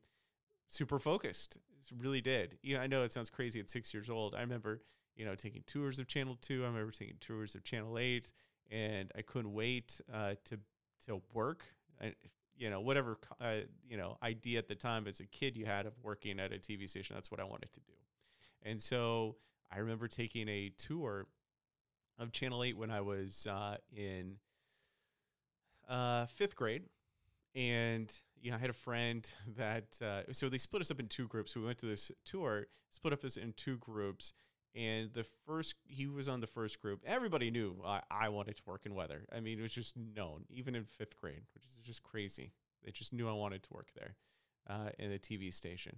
super 0.68 1.00
focused. 1.00 1.58
Really 1.98 2.22
did. 2.22 2.58
Yeah, 2.62 2.82
I 2.82 2.88
know 2.88 3.04
it 3.04 3.12
sounds 3.12 3.30
crazy 3.30 3.60
at 3.60 3.70
six 3.70 3.94
years 3.94 4.10
old. 4.10 4.36
I 4.36 4.42
remember, 4.42 4.84
you 5.20 5.26
know, 5.26 5.36
taking 5.36 5.62
tours 5.68 6.00
of 6.00 6.08
Channel 6.08 6.38
Two. 6.42 6.64
I 6.64 6.68
remember 6.68 6.92
taking 6.92 7.18
tours 7.20 7.54
of 7.54 7.64
Channel 7.66 8.00
Eight, 8.00 8.32
and 8.72 9.12
I 9.18 9.22
couldn't 9.22 9.54
wait 9.54 10.00
uh, 10.12 10.36
to 10.46 10.58
to 11.08 11.22
work. 11.34 11.66
I, 12.02 12.14
you 12.56 12.70
know, 12.70 12.80
whatever 12.80 13.18
uh, 13.42 13.58
you 13.88 13.98
know 13.98 14.18
idea 14.24 14.60
at 14.60 14.70
the 14.70 14.76
time 14.76 15.08
as 15.08 15.20
a 15.20 15.26
kid 15.26 15.58
you 15.58 15.66
had 15.66 15.86
of 15.86 15.94
working 16.02 16.40
at 16.40 16.54
a 16.54 16.56
TV 16.56 16.90
station. 16.90 17.16
That's 17.16 17.30
what 17.30 17.42
I 17.42 17.44
wanted 17.44 17.72
to 17.74 17.82
do. 17.82 17.94
And 18.64 18.82
so 18.82 19.36
I 19.70 19.80
remember 19.80 20.08
taking 20.08 20.48
a 20.48 20.72
tour 20.78 21.28
of 22.18 22.32
Channel 22.32 22.64
Eight 22.64 22.78
when 22.78 22.90
I 22.90 23.02
was 23.02 23.46
uh, 23.46 23.76
in 23.94 24.38
uh, 25.90 26.28
fifth 26.28 26.56
grade, 26.56 26.84
and 27.56 28.10
you 28.42 28.52
know, 28.52 28.58
I 28.58 28.60
had 28.62 28.70
a 28.70 28.74
friend 28.74 29.30
that 29.58 30.00
uh, 30.02 30.32
so 30.32 30.48
they 30.48 30.58
split 30.58 30.82
us 30.82 30.92
up 30.92 31.02
in 31.02 31.08
two 31.08 31.28
groups. 31.28 31.58
we 31.58 31.66
went 31.66 31.80
to 31.80 31.88
this 31.88 32.10
tour, 32.24 32.68
split 32.90 33.12
up 33.12 33.26
us 33.26 33.36
in 33.36 33.52
two 33.52 33.76
groups, 33.80 34.32
and 34.76 35.12
the 35.14 35.26
first 35.46 35.76
he 35.86 36.08
was 36.08 36.30
on 36.30 36.42
the 36.42 36.48
first 36.48 36.82
group. 36.82 37.02
Everybody 37.06 37.52
knew 37.52 37.82
I, 37.86 38.02
I 38.10 38.30
wanted 38.30 38.56
to 38.58 38.62
work 38.66 38.86
in 38.86 38.94
weather. 38.94 39.26
I 39.36 39.40
mean, 39.40 39.60
it 39.60 39.62
was 39.62 39.74
just 39.74 39.96
known, 39.98 40.46
even 40.50 40.76
in 40.76 40.86
fifth 40.86 41.16
grade, 41.16 41.44
which 41.54 41.64
is 41.66 41.76
just 41.84 42.04
crazy. 42.04 42.54
They 42.84 42.92
just 42.92 43.14
knew 43.14 43.28
I 43.28 43.34
wanted 43.34 43.64
to 43.64 43.74
work 43.74 43.90
there 43.96 44.16
uh, 44.70 44.90
in 44.98 45.12
a 45.12 45.18
TV 45.18 45.54
station. 45.54 45.98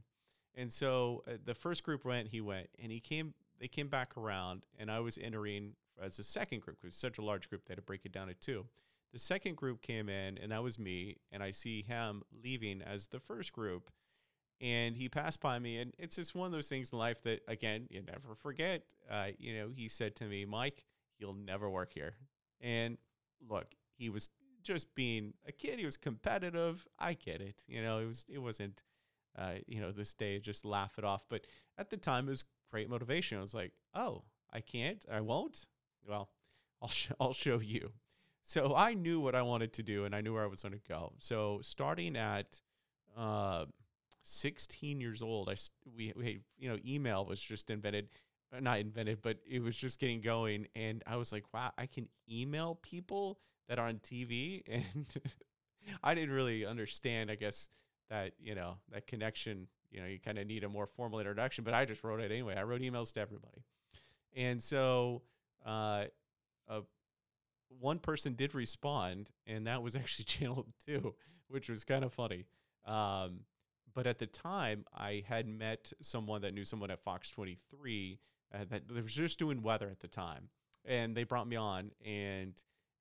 And 0.55 0.71
so 0.71 1.23
uh, 1.27 1.33
the 1.43 1.53
first 1.53 1.83
group 1.83 2.05
went, 2.05 2.29
he 2.29 2.41
went, 2.41 2.69
and 2.81 2.91
he 2.91 2.99
came. 2.99 3.33
They 3.59 3.67
came 3.67 3.89
back 3.89 4.17
around, 4.17 4.65
and 4.79 4.89
I 4.89 4.99
was 5.01 5.19
entering 5.21 5.73
as 6.01 6.17
a 6.17 6.23
second 6.23 6.61
group 6.61 6.77
because 6.77 6.85
it 6.85 6.87
was 6.87 6.95
such 6.95 7.17
a 7.19 7.21
large 7.21 7.47
group 7.47 7.65
they 7.65 7.73
had 7.73 7.77
to 7.77 7.83
break 7.83 8.05
it 8.05 8.11
down 8.11 8.27
to 8.27 8.33
two. 8.33 8.65
The 9.13 9.19
second 9.19 9.57
group 9.57 9.81
came 9.81 10.09
in, 10.09 10.37
and 10.37 10.51
that 10.51 10.63
was 10.63 10.79
me, 10.79 11.17
and 11.31 11.43
I 11.43 11.51
see 11.51 11.83
him 11.83 12.23
leaving 12.43 12.81
as 12.81 13.07
the 13.07 13.19
first 13.19 13.51
group. 13.51 13.91
And 14.61 14.95
he 14.95 15.09
passed 15.09 15.41
by 15.41 15.57
me, 15.57 15.79
and 15.79 15.91
it's 15.97 16.15
just 16.15 16.35
one 16.35 16.45
of 16.45 16.51
those 16.51 16.67
things 16.67 16.91
in 16.91 16.99
life 16.99 17.23
that, 17.23 17.41
again, 17.47 17.87
you 17.89 18.03
never 18.03 18.35
forget. 18.35 18.83
Uh, 19.09 19.29
you 19.39 19.57
know, 19.57 19.69
he 19.73 19.89
said 19.89 20.15
to 20.17 20.25
me, 20.25 20.45
Mike, 20.45 20.83
you'll 21.17 21.33
never 21.33 21.67
work 21.67 21.93
here. 21.93 22.13
And 22.61 22.99
look, 23.49 23.65
he 23.97 24.09
was 24.09 24.29
just 24.61 24.93
being 24.93 25.33
a 25.47 25.51
kid. 25.51 25.79
He 25.79 25.85
was 25.85 25.97
competitive. 25.97 26.87
I 26.99 27.13
get 27.13 27.41
it. 27.41 27.63
You 27.67 27.81
know, 27.81 27.97
it 27.99 28.05
was 28.05 28.25
it 28.29 28.37
wasn't, 28.37 28.83
uh, 29.35 29.53
you 29.65 29.81
know, 29.81 29.91
this 29.91 30.13
day 30.13 30.37
just 30.39 30.63
laugh 30.63 30.99
it 30.99 31.03
off. 31.03 31.23
But 31.27 31.47
at 31.79 31.89
the 31.89 31.97
time, 31.97 32.27
it 32.27 32.31
was 32.31 32.45
great 32.69 32.87
motivation. 32.87 33.39
I 33.39 33.41
was 33.41 33.55
like, 33.55 33.71
oh, 33.95 34.23
I 34.53 34.61
can't, 34.61 35.03
I 35.11 35.21
won't. 35.21 35.65
Well, 36.07 36.29
I'll 36.81 36.89
sh- 36.89 37.11
I'll 37.19 37.33
show 37.33 37.59
you. 37.59 37.91
So 38.43 38.75
I 38.75 38.93
knew 38.95 39.19
what 39.19 39.35
I 39.35 39.41
wanted 39.43 39.73
to 39.73 39.83
do 39.83 40.05
and 40.05 40.15
I 40.15 40.21
knew 40.21 40.33
where 40.33 40.43
I 40.43 40.47
was 40.47 40.63
going 40.63 40.73
to 40.73 40.87
go. 40.87 41.13
So 41.19 41.59
starting 41.61 42.15
at 42.17 42.59
uh, 43.15 43.65
16 44.23 45.01
years 45.01 45.21
old, 45.21 45.49
I 45.49 45.55
we, 45.95 46.13
we 46.15 46.39
you 46.57 46.69
know 46.69 46.77
email 46.85 47.25
was 47.25 47.41
just 47.41 47.69
invented, 47.69 48.09
uh, 48.55 48.59
not 48.59 48.79
invented, 48.79 49.21
but 49.21 49.37
it 49.49 49.61
was 49.61 49.77
just 49.77 49.99
getting 49.99 50.21
going, 50.21 50.67
and 50.75 51.03
I 51.07 51.15
was 51.17 51.31
like, 51.31 51.45
wow, 51.53 51.71
I 51.77 51.85
can 51.85 52.07
email 52.29 52.79
people 52.81 53.39
that 53.67 53.79
are 53.79 53.87
on 53.87 53.97
TV, 53.97 54.63
and 54.69 55.07
I 56.03 56.13
didn't 56.13 56.33
really 56.33 56.65
understand, 56.65 57.31
I 57.31 57.35
guess 57.35 57.69
that 58.09 58.33
you 58.39 58.55
know 58.55 58.77
that 58.91 59.07
connection. 59.07 59.67
You 59.91 59.99
know, 59.99 60.07
you 60.07 60.19
kind 60.19 60.37
of 60.37 60.47
need 60.47 60.63
a 60.63 60.69
more 60.69 60.87
formal 60.87 61.19
introduction, 61.19 61.65
but 61.65 61.73
I 61.73 61.83
just 61.83 62.01
wrote 62.03 62.21
it 62.21 62.31
anyway. 62.31 62.55
I 62.55 62.63
wrote 62.63 62.79
emails 62.79 63.11
to 63.13 63.19
everybody, 63.19 63.65
and 64.35 64.63
so 64.63 65.23
uh, 65.65 66.05
a 66.69 66.81
one 67.79 67.99
person 67.99 68.33
did 68.33 68.53
respond, 68.53 69.29
and 69.47 69.67
that 69.67 69.81
was 69.81 69.95
actually 69.95 70.25
Channel 70.25 70.67
2, 70.85 71.13
which 71.47 71.69
was 71.69 71.83
kind 71.83 72.03
of 72.03 72.13
funny. 72.13 72.45
Um, 72.85 73.41
but 73.93 74.07
at 74.07 74.19
the 74.19 74.27
time, 74.27 74.85
I 74.95 75.23
had 75.27 75.47
met 75.47 75.93
someone 76.01 76.41
that 76.41 76.53
knew 76.53 76.65
someone 76.65 76.91
at 76.91 77.03
Fox 77.03 77.29
23 77.31 78.19
uh, 78.53 78.65
that 78.69 78.91
was 78.91 79.13
just 79.13 79.39
doing 79.39 79.61
weather 79.61 79.89
at 79.89 79.99
the 79.99 80.07
time. 80.07 80.49
And 80.85 81.15
they 81.15 81.23
brought 81.23 81.47
me 81.47 81.55
on, 81.55 81.91
and 82.05 82.53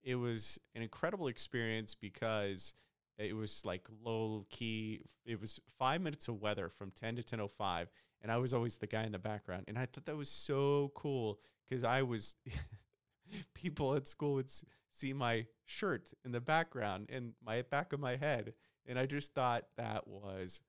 it 0.02 0.14
was 0.16 0.58
an 0.74 0.82
incredible 0.82 1.28
experience 1.28 1.94
because 1.94 2.74
It 3.18 3.36
was 3.36 3.64
like 3.66 3.86
low 4.02 4.46
key. 4.48 5.02
It 5.26 5.40
was 5.40 5.60
five 5.78 6.00
minutes 6.00 6.28
of 6.28 6.40
weather 6.40 6.70
from 6.70 6.90
10 6.90 7.16
to 7.16 7.22
10.05. 7.22 7.88
And 8.22 8.32
I 8.32 8.38
was 8.38 8.54
always 8.54 8.76
the 8.76 8.86
guy 8.86 9.04
in 9.04 9.12
the 9.12 9.18
background. 9.18 9.64
And 9.68 9.78
I 9.78 9.86
thought 9.86 10.06
that 10.06 10.16
was 10.16 10.30
so 10.30 10.90
cool 10.94 11.38
because 11.68 11.84
I 11.84 12.02
was, 12.02 12.34
people 13.54 13.94
at 13.94 14.06
school 14.06 14.34
would 14.34 14.50
see 14.90 15.12
my 15.12 15.46
shirt 15.66 16.12
in 16.24 16.32
the 16.32 16.40
background 16.40 17.10
and 17.10 17.34
my 17.44 17.62
back 17.62 17.92
of 17.92 18.00
my 18.00 18.16
head. 18.16 18.54
And 18.86 18.98
I 18.98 19.06
just 19.06 19.34
thought 19.34 19.66
that 19.76 20.08
was 20.08 20.62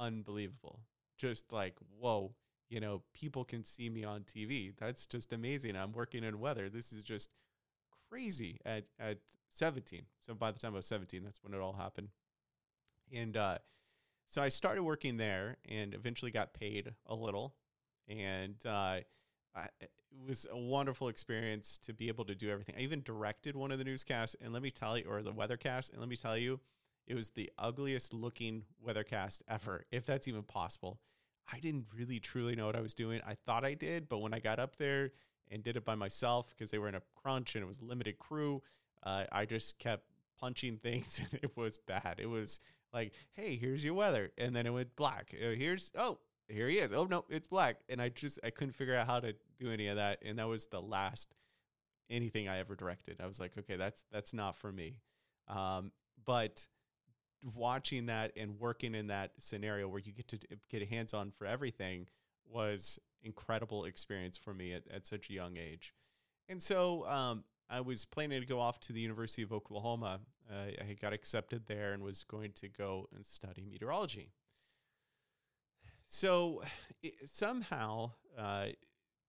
unbelievable. 0.00 0.80
Just 1.18 1.52
like, 1.52 1.74
whoa, 1.98 2.32
you 2.68 2.80
know, 2.80 3.02
people 3.12 3.44
can 3.44 3.62
see 3.62 3.88
me 3.88 4.02
on 4.02 4.22
TV. 4.22 4.72
That's 4.78 5.06
just 5.06 5.32
amazing. 5.32 5.76
I'm 5.76 5.92
working 5.92 6.24
in 6.24 6.40
weather. 6.40 6.68
This 6.68 6.92
is 6.92 7.02
just 7.02 7.30
crazy 8.08 8.58
at, 8.64 8.84
at 8.98 9.18
17. 9.50 10.02
So 10.26 10.34
by 10.34 10.50
the 10.50 10.58
time 10.58 10.72
I 10.72 10.76
was 10.76 10.86
17, 10.86 11.22
that's 11.22 11.42
when 11.42 11.52
it 11.52 11.60
all 11.60 11.74
happened. 11.74 12.08
And 13.12 13.36
uh, 13.36 13.58
so 14.26 14.42
I 14.42 14.48
started 14.48 14.82
working 14.82 15.16
there 15.16 15.58
and 15.68 15.94
eventually 15.94 16.30
got 16.30 16.54
paid 16.54 16.92
a 17.06 17.14
little. 17.14 17.54
And 18.08 18.54
uh, 18.64 19.00
I, 19.54 19.66
it 19.80 19.90
was 20.26 20.46
a 20.50 20.56
wonderful 20.56 21.08
experience 21.08 21.78
to 21.84 21.92
be 21.92 22.08
able 22.08 22.24
to 22.24 22.34
do 22.34 22.50
everything. 22.50 22.76
I 22.78 22.82
even 22.82 23.02
directed 23.02 23.56
one 23.56 23.70
of 23.70 23.78
the 23.78 23.84
newscasts, 23.84 24.36
and 24.40 24.52
let 24.52 24.62
me 24.62 24.70
tell 24.70 24.98
you, 24.98 25.04
or 25.08 25.22
the 25.22 25.32
weathercast, 25.32 25.90
and 25.90 26.00
let 26.00 26.08
me 26.08 26.16
tell 26.16 26.36
you, 26.36 26.60
it 27.10 27.16
was 27.16 27.30
the 27.30 27.50
ugliest 27.58 28.14
looking 28.14 28.62
weathercast 28.86 29.42
ever, 29.48 29.84
if 29.90 30.06
that's 30.06 30.28
even 30.28 30.44
possible. 30.44 31.00
I 31.52 31.58
didn't 31.58 31.86
really 31.92 32.20
truly 32.20 32.54
know 32.54 32.66
what 32.66 32.76
I 32.76 32.80
was 32.80 32.94
doing. 32.94 33.20
I 33.26 33.34
thought 33.34 33.64
I 33.64 33.74
did, 33.74 34.08
but 34.08 34.18
when 34.18 34.32
I 34.32 34.38
got 34.38 34.60
up 34.60 34.76
there 34.76 35.10
and 35.50 35.64
did 35.64 35.76
it 35.76 35.84
by 35.84 35.96
myself 35.96 36.50
because 36.50 36.70
they 36.70 36.78
were 36.78 36.88
in 36.88 36.94
a 36.94 37.02
crunch 37.16 37.56
and 37.56 37.64
it 37.64 37.66
was 37.66 37.82
limited 37.82 38.20
crew, 38.20 38.62
uh, 39.02 39.24
I 39.32 39.44
just 39.44 39.80
kept 39.80 40.04
punching 40.38 40.76
things 40.82 41.18
and 41.18 41.40
it 41.42 41.56
was 41.56 41.78
bad. 41.78 42.20
It 42.22 42.28
was 42.28 42.60
like, 42.94 43.12
hey, 43.32 43.56
here's 43.56 43.82
your 43.82 43.94
weather. 43.94 44.30
And 44.38 44.54
then 44.54 44.66
it 44.66 44.70
went 44.70 44.94
black. 44.94 45.34
Uh, 45.34 45.50
here's, 45.50 45.90
oh, 45.98 46.20
here 46.46 46.68
he 46.68 46.78
is. 46.78 46.92
Oh, 46.92 47.06
no, 47.06 47.24
it's 47.28 47.48
black. 47.48 47.78
And 47.88 48.00
I 48.00 48.10
just, 48.10 48.38
I 48.44 48.50
couldn't 48.50 48.74
figure 48.74 48.94
out 48.94 49.08
how 49.08 49.18
to 49.18 49.34
do 49.58 49.72
any 49.72 49.88
of 49.88 49.96
that. 49.96 50.18
And 50.24 50.38
that 50.38 50.46
was 50.46 50.66
the 50.66 50.80
last 50.80 51.34
anything 52.08 52.48
I 52.48 52.58
ever 52.58 52.76
directed. 52.76 53.20
I 53.20 53.26
was 53.26 53.40
like, 53.40 53.58
okay, 53.58 53.74
that's, 53.74 54.04
that's 54.12 54.32
not 54.32 54.56
for 54.56 54.70
me. 54.70 55.00
Um, 55.48 55.90
but 56.24 56.64
watching 57.54 58.06
that 58.06 58.32
and 58.36 58.58
working 58.58 58.94
in 58.94 59.08
that 59.08 59.32
scenario 59.38 59.88
where 59.88 60.00
you 60.00 60.12
get 60.12 60.28
to 60.28 60.38
get 60.70 60.88
hands 60.88 61.14
on 61.14 61.30
for 61.30 61.46
everything 61.46 62.06
was 62.48 62.98
incredible 63.22 63.84
experience 63.84 64.36
for 64.36 64.52
me 64.54 64.72
at, 64.72 64.82
at 64.92 65.06
such 65.06 65.30
a 65.30 65.32
young 65.32 65.56
age. 65.56 65.94
And 66.48 66.62
so 66.62 67.06
um, 67.06 67.44
I 67.68 67.80
was 67.80 68.04
planning 68.04 68.40
to 68.40 68.46
go 68.46 68.60
off 68.60 68.80
to 68.80 68.92
the 68.92 69.00
University 69.00 69.42
of 69.42 69.52
Oklahoma. 69.52 70.20
Uh, 70.50 70.70
I 70.80 70.96
got 71.00 71.12
accepted 71.12 71.62
there 71.66 71.92
and 71.92 72.02
was 72.02 72.24
going 72.24 72.52
to 72.56 72.68
go 72.68 73.08
and 73.14 73.24
study 73.24 73.64
meteorology. 73.70 74.32
So 76.06 76.62
it, 77.02 77.14
somehow, 77.26 78.10
uh, 78.36 78.66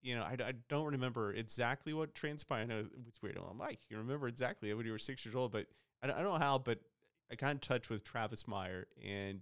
you 0.02 0.16
know, 0.16 0.24
I, 0.24 0.36
I, 0.44 0.54
don't 0.68 0.94
remember 0.94 1.32
exactly 1.32 1.94
what 1.94 2.16
transpired. 2.16 2.64
I 2.64 2.66
know 2.66 2.86
it's 3.08 3.22
weird. 3.22 3.38
I'm 3.38 3.60
like, 3.60 3.80
you 3.90 3.98
remember 3.98 4.28
exactly 4.28 4.74
when 4.74 4.88
you 4.88 4.92
were 4.92 4.98
six 4.98 5.24
years 5.24 5.36
old, 5.36 5.52
but 5.52 5.68
I 6.02 6.08
don't, 6.08 6.16
I 6.16 6.24
don't 6.24 6.32
know 6.32 6.40
how, 6.40 6.58
but 6.58 6.80
I 7.32 7.36
got 7.36 7.52
in 7.52 7.60
touch 7.60 7.90
with 7.90 8.04
Travis 8.04 8.48
Meyer 8.48 8.88
and 9.04 9.42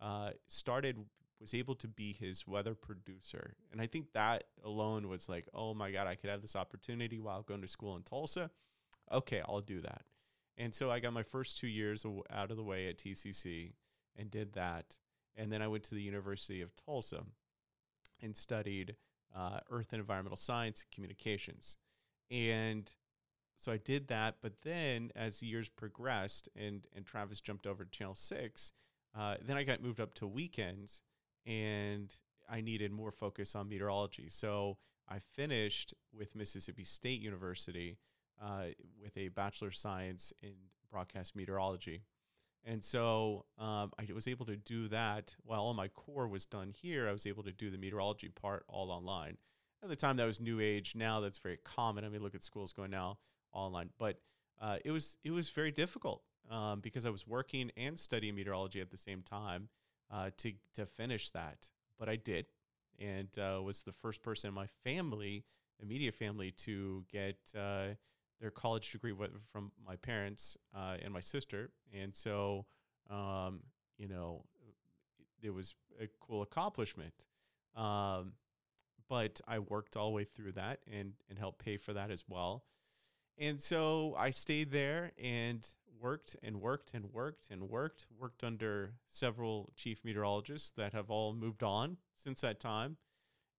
uh, 0.00 0.30
started 0.46 1.04
was 1.40 1.54
able 1.54 1.74
to 1.74 1.88
be 1.88 2.12
his 2.12 2.46
weather 2.46 2.74
producer. 2.74 3.54
And 3.72 3.80
I 3.80 3.86
think 3.86 4.12
that 4.12 4.44
alone 4.62 5.08
was 5.08 5.28
like, 5.28 5.48
oh 5.54 5.72
my 5.72 5.90
God, 5.90 6.06
I 6.06 6.14
could 6.14 6.28
have 6.28 6.42
this 6.42 6.54
opportunity 6.54 7.18
while 7.18 7.42
going 7.42 7.62
to 7.62 7.68
school 7.68 7.96
in 7.96 8.02
Tulsa. 8.02 8.50
Okay, 9.10 9.40
I'll 9.48 9.62
do 9.62 9.80
that. 9.80 10.02
And 10.58 10.74
so 10.74 10.90
I 10.90 11.00
got 11.00 11.14
my 11.14 11.22
first 11.22 11.56
two 11.56 11.66
years 11.66 12.04
out 12.30 12.50
of 12.50 12.58
the 12.58 12.62
way 12.62 12.88
at 12.88 12.98
TCC 12.98 13.72
and 14.16 14.30
did 14.30 14.52
that. 14.52 14.98
And 15.34 15.50
then 15.50 15.62
I 15.62 15.68
went 15.68 15.84
to 15.84 15.94
the 15.94 16.02
University 16.02 16.60
of 16.60 16.76
Tulsa 16.76 17.22
and 18.20 18.36
studied 18.36 18.96
uh, 19.34 19.60
Earth 19.70 19.88
and 19.92 20.00
Environmental 20.00 20.36
Science 20.36 20.84
Communications. 20.92 21.78
And 22.30 22.90
so 23.60 23.70
I 23.70 23.76
did 23.76 24.08
that. 24.08 24.36
But 24.40 24.62
then 24.62 25.12
as 25.14 25.38
the 25.38 25.46
years 25.46 25.68
progressed 25.68 26.48
and, 26.56 26.86
and 26.96 27.04
Travis 27.04 27.40
jumped 27.40 27.66
over 27.66 27.84
to 27.84 27.90
Channel 27.90 28.14
6, 28.14 28.72
uh, 29.16 29.34
then 29.44 29.56
I 29.58 29.64
got 29.64 29.82
moved 29.82 30.00
up 30.00 30.14
to 30.14 30.26
weekends 30.26 31.02
and 31.46 32.12
I 32.50 32.62
needed 32.62 32.90
more 32.90 33.12
focus 33.12 33.54
on 33.54 33.68
meteorology. 33.68 34.28
So 34.30 34.78
I 35.08 35.18
finished 35.18 35.92
with 36.10 36.34
Mississippi 36.34 36.84
State 36.84 37.20
University 37.20 37.98
uh, 38.42 38.68
with 39.00 39.14
a 39.18 39.28
Bachelor 39.28 39.68
of 39.68 39.76
Science 39.76 40.32
in 40.42 40.52
Broadcast 40.90 41.36
Meteorology. 41.36 42.02
And 42.64 42.82
so 42.82 43.44
um, 43.58 43.92
I 43.98 44.06
was 44.14 44.26
able 44.26 44.46
to 44.46 44.56
do 44.56 44.88
that 44.88 45.34
while 45.44 45.60
all 45.60 45.74
my 45.74 45.88
core 45.88 46.28
was 46.28 46.46
done 46.46 46.72
here. 46.74 47.08
I 47.08 47.12
was 47.12 47.26
able 47.26 47.42
to 47.42 47.52
do 47.52 47.70
the 47.70 47.78
meteorology 47.78 48.28
part 48.28 48.64
all 48.68 48.90
online. 48.90 49.36
At 49.82 49.90
the 49.90 49.96
time, 49.96 50.16
that 50.16 50.26
was 50.26 50.40
new 50.40 50.60
age. 50.60 50.94
Now 50.94 51.20
that's 51.20 51.38
very 51.38 51.58
common. 51.62 52.04
I 52.04 52.08
mean, 52.08 52.22
look 52.22 52.34
at 52.34 52.44
schools 52.44 52.72
going 52.72 52.90
now 52.90 53.18
online. 53.52 53.90
But 53.98 54.20
uh, 54.60 54.76
it 54.84 54.90
was 54.90 55.16
it 55.24 55.30
was 55.30 55.48
very 55.50 55.70
difficult 55.70 56.22
um, 56.50 56.80
because 56.80 57.06
I 57.06 57.10
was 57.10 57.26
working 57.26 57.70
and 57.76 57.98
studying 57.98 58.34
meteorology 58.34 58.80
at 58.80 58.90
the 58.90 58.96
same 58.96 59.22
time 59.22 59.68
uh, 60.10 60.30
to 60.38 60.52
to 60.74 60.86
finish 60.86 61.30
that, 61.30 61.70
but 61.98 62.08
I 62.08 62.16
did, 62.16 62.46
and 62.98 63.28
uh, 63.38 63.60
was 63.62 63.82
the 63.82 63.92
first 63.92 64.22
person 64.22 64.48
in 64.48 64.54
my 64.54 64.66
family, 64.84 65.44
immediate 65.80 66.14
family, 66.14 66.50
to 66.52 67.04
get 67.10 67.38
uh, 67.56 67.94
their 68.40 68.50
college 68.50 68.90
degree 68.90 69.14
from 69.52 69.72
my 69.86 69.96
parents 69.96 70.56
uh, 70.74 70.96
and 71.02 71.12
my 71.12 71.20
sister, 71.20 71.70
and 71.92 72.14
so 72.14 72.66
um, 73.08 73.60
you 73.96 74.08
know 74.08 74.44
it 75.42 75.50
was 75.50 75.74
a 76.00 76.08
cool 76.20 76.42
accomplishment. 76.42 77.24
Um, 77.76 78.32
but 79.08 79.40
I 79.46 79.58
worked 79.58 79.96
all 79.96 80.10
the 80.10 80.14
way 80.14 80.24
through 80.24 80.52
that 80.52 80.80
and 80.90 81.12
and 81.28 81.38
helped 81.38 81.64
pay 81.64 81.76
for 81.76 81.92
that 81.92 82.10
as 82.10 82.24
well. 82.28 82.64
And 83.40 83.58
so 83.58 84.14
I 84.18 84.30
stayed 84.30 84.70
there 84.70 85.12
and 85.18 85.66
worked 85.98 86.36
and 86.42 86.60
worked 86.60 86.92
and 86.92 87.06
worked 87.10 87.50
and 87.50 87.70
worked, 87.70 88.06
worked 88.18 88.44
under 88.44 88.92
several 89.08 89.70
chief 89.74 90.04
meteorologists 90.04 90.70
that 90.76 90.92
have 90.92 91.10
all 91.10 91.32
moved 91.32 91.62
on 91.62 91.96
since 92.14 92.42
that 92.42 92.60
time 92.60 92.98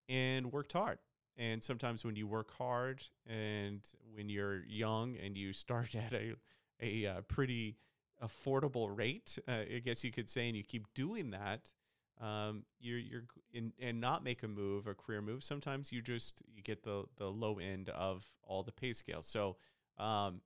and 0.07 0.51
worked 0.51 0.73
hard. 0.73 0.99
And 1.35 1.63
sometimes 1.63 2.05
when 2.05 2.15
you 2.15 2.27
work 2.27 2.55
hard 2.55 3.03
and 3.25 3.81
when 4.13 4.29
you're 4.29 4.63
young 4.65 5.17
and 5.17 5.35
you 5.35 5.51
start 5.51 5.95
at 5.95 6.13
a, 6.13 6.35
a, 6.79 7.07
uh, 7.07 7.21
pretty 7.21 7.77
affordable 8.23 8.95
rate, 8.95 9.39
uh, 9.47 9.63
I 9.75 9.81
guess 9.83 10.03
you 10.03 10.11
could 10.11 10.29
say, 10.29 10.47
and 10.47 10.55
you 10.55 10.63
keep 10.63 10.93
doing 10.93 11.31
that, 11.31 11.73
um, 12.21 12.65
you're 12.79 12.99
you're 12.99 13.23
in, 13.51 13.73
and 13.81 13.99
not 13.99 14.23
make 14.23 14.43
a 14.43 14.47
move, 14.47 14.85
a 14.85 14.93
career 14.93 15.23
move. 15.23 15.43
Sometimes 15.43 15.91
you 15.91 16.03
just 16.03 16.43
you 16.53 16.61
get 16.61 16.83
the 16.83 17.05
the 17.17 17.25
low 17.25 17.57
end 17.57 17.89
of 17.89 18.29
all 18.43 18.61
the 18.61 18.71
pay 18.71 18.93
scale. 18.93 19.23
So 19.23 19.57
um, 19.97 20.41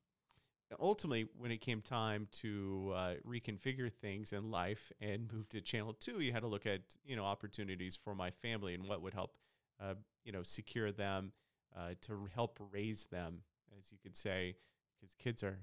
ultimately, 0.79 1.27
when 1.37 1.51
it 1.51 1.61
came 1.61 1.81
time 1.81 2.27
to 2.31 2.93
uh, 2.95 3.13
reconfigure 3.27 3.91
things 3.91 4.33
in 4.33 4.51
life 4.51 4.91
and 4.99 5.31
move 5.31 5.49
to 5.49 5.61
Channel 5.61 5.93
Two, 5.93 6.19
you 6.19 6.31
had 6.31 6.41
to 6.41 6.47
look 6.47 6.65
at 6.65 6.81
you 7.05 7.15
know 7.15 7.23
opportunities 7.23 7.95
for 7.95 8.15
my 8.15 8.31
family 8.31 8.73
and 8.73 8.87
what 8.87 9.01
would 9.01 9.13
help 9.13 9.35
uh, 9.81 9.93
you 10.23 10.31
know 10.31 10.43
secure 10.43 10.91
them 10.91 11.31
uh, 11.77 11.89
to 12.01 12.27
help 12.33 12.59
raise 12.71 13.05
them, 13.05 13.41
as 13.77 13.91
you 13.91 13.97
could 14.01 14.15
say, 14.15 14.55
because 14.99 15.15
kids 15.15 15.43
are 15.43 15.59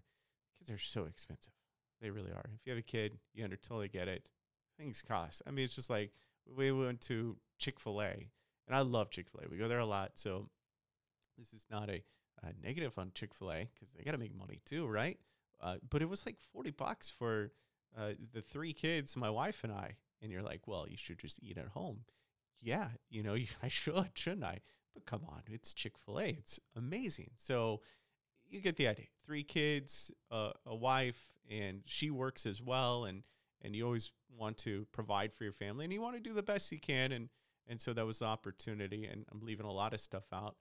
kids 0.58 0.70
are 0.70 0.82
so 0.82 1.04
expensive. 1.04 1.52
They 2.00 2.10
really 2.10 2.32
are. 2.32 2.50
If 2.54 2.66
you 2.66 2.72
have 2.72 2.78
a 2.78 2.82
kid, 2.82 3.18
you 3.34 3.44
under 3.44 3.56
totally 3.56 3.88
get 3.88 4.08
it. 4.08 4.28
Things 4.78 5.02
cost. 5.06 5.42
I 5.46 5.50
mean, 5.50 5.64
it's 5.64 5.76
just 5.76 5.90
like 5.90 6.10
we 6.56 6.72
went 6.72 7.00
to 7.02 7.36
Chick 7.58 7.78
Fil 7.78 8.02
A, 8.02 8.28
and 8.66 8.76
I 8.76 8.80
love 8.80 9.10
Chick 9.10 9.28
Fil 9.30 9.42
A. 9.44 9.48
We 9.48 9.58
go 9.58 9.68
there 9.68 9.78
a 9.78 9.84
lot, 9.84 10.12
so 10.14 10.48
this 11.38 11.52
is 11.52 11.66
not 11.70 11.90
a 11.90 12.02
uh, 12.44 12.50
negative 12.62 12.98
on 12.98 13.12
Chick 13.14 13.34
Fil 13.34 13.52
A 13.52 13.70
because 13.74 13.92
they 13.94 14.04
got 14.04 14.12
to 14.12 14.18
make 14.18 14.36
money 14.36 14.60
too, 14.64 14.86
right? 14.86 15.18
Uh, 15.60 15.76
but 15.90 16.02
it 16.02 16.08
was 16.08 16.26
like 16.26 16.38
forty 16.52 16.70
bucks 16.70 17.08
for 17.08 17.52
uh, 17.96 18.12
the 18.32 18.42
three 18.42 18.72
kids, 18.72 19.16
my 19.16 19.30
wife 19.30 19.64
and 19.64 19.72
I. 19.72 19.96
And 20.20 20.30
you're 20.30 20.42
like, 20.42 20.66
well, 20.66 20.86
you 20.88 20.96
should 20.96 21.18
just 21.18 21.42
eat 21.42 21.58
at 21.58 21.68
home. 21.68 22.04
Yeah, 22.60 22.88
you 23.10 23.22
know, 23.22 23.36
I 23.62 23.68
should, 23.68 23.94
shouldn't 24.14 24.44
I? 24.44 24.60
But 24.94 25.06
come 25.06 25.22
on, 25.28 25.42
it's 25.46 25.72
Chick 25.72 25.94
Fil 25.98 26.20
A. 26.20 26.28
It's 26.28 26.60
amazing. 26.76 27.30
So 27.36 27.80
you 28.48 28.60
get 28.60 28.76
the 28.76 28.88
idea. 28.88 29.06
Three 29.24 29.42
kids, 29.42 30.10
uh, 30.30 30.52
a 30.66 30.74
wife, 30.74 31.32
and 31.50 31.82
she 31.86 32.10
works 32.10 32.46
as 32.46 32.60
well, 32.60 33.04
and 33.04 33.22
and 33.62 33.76
you 33.76 33.84
always 33.84 34.10
want 34.36 34.58
to 34.58 34.86
provide 34.92 35.32
for 35.32 35.44
your 35.44 35.52
family, 35.52 35.84
and 35.84 35.92
you 35.92 36.00
want 36.00 36.16
to 36.16 36.20
do 36.20 36.34
the 36.34 36.42
best 36.42 36.70
you 36.72 36.80
can, 36.80 37.12
and 37.12 37.28
and 37.68 37.80
so 37.80 37.92
that 37.92 38.04
was 38.04 38.18
the 38.18 38.26
opportunity. 38.26 39.06
And 39.06 39.24
I'm 39.32 39.40
leaving 39.40 39.66
a 39.66 39.72
lot 39.72 39.94
of 39.94 40.00
stuff 40.00 40.24
out. 40.32 40.56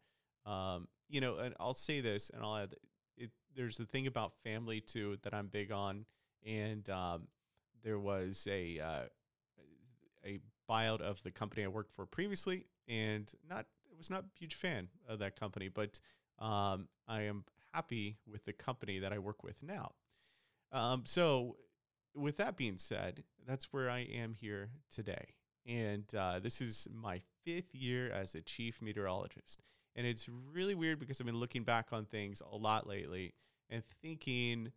Um, 0.46 0.88
you 1.12 1.22
know, 1.22 1.38
and 1.38 1.54
I'll 1.60 1.74
say 1.74 2.00
this, 2.00 2.32
and 2.34 2.44
I'll 2.44 2.58
add, 2.58 2.76
it, 3.18 3.30
there's 3.56 3.78
the 3.78 3.86
thing 3.86 4.08
about 4.08 4.34
family 4.44 4.80
too 4.80 5.18
that 5.24 5.34
I'm 5.34 5.48
big 5.48 5.72
on, 5.72 6.06
and 6.46 6.90
um, 6.90 7.28
there 7.84 8.00
was 8.00 8.48
a 8.50 8.80
uh, 8.80 9.04
a 10.26 10.40
buyout 10.70 11.02
of 11.02 11.22
the 11.24 11.32
company 11.32 11.66
I 11.66 11.68
worked 11.68 11.94
for 11.94 12.06
previously, 12.06 12.66
and 12.88 13.30
not 13.48 13.66
was 13.98 14.10
not 14.10 14.24
a 14.24 14.40
huge 14.40 14.56
fan 14.56 14.88
of 15.08 15.20
that 15.20 15.40
company, 15.40 15.68
but 15.68 16.00
um, 16.40 16.88
I 17.08 17.24
am 17.24 17.44
happy 17.74 18.18
with 18.26 18.46
the 18.46 18.54
company 18.54 19.00
that 19.00 19.14
I 19.14 19.20
work 19.20 19.44
with 19.44 19.62
now. 19.62 19.92
Um, 20.72 21.04
so 21.06 21.58
with 22.16 22.38
that 22.38 22.58
being 22.58 22.78
said, 22.78 23.24
that's 23.46 23.72
where 23.72 23.90
I 23.90 24.00
am 24.00 24.34
here 24.34 24.70
today. 24.94 25.36
And 25.68 26.06
uh, 26.16 26.40
this 26.40 26.62
is 26.62 26.88
my 26.92 27.22
fifth 27.46 27.76
year 27.76 28.12
as 28.12 28.34
a 28.34 28.42
chief 28.42 28.82
meteorologist. 28.82 29.62
And 29.96 30.08
it's 30.08 30.30
really 30.54 30.76
weird 30.76 31.00
because 31.00 31.20
I've 31.20 31.28
been 31.28 31.40
looking 31.40 31.64
back 31.64 31.88
on 31.92 32.06
things 32.06 32.42
a 32.50 32.56
lot 32.56 32.88
lately 32.88 33.34
and 33.70 33.84
thinking, 34.02 34.72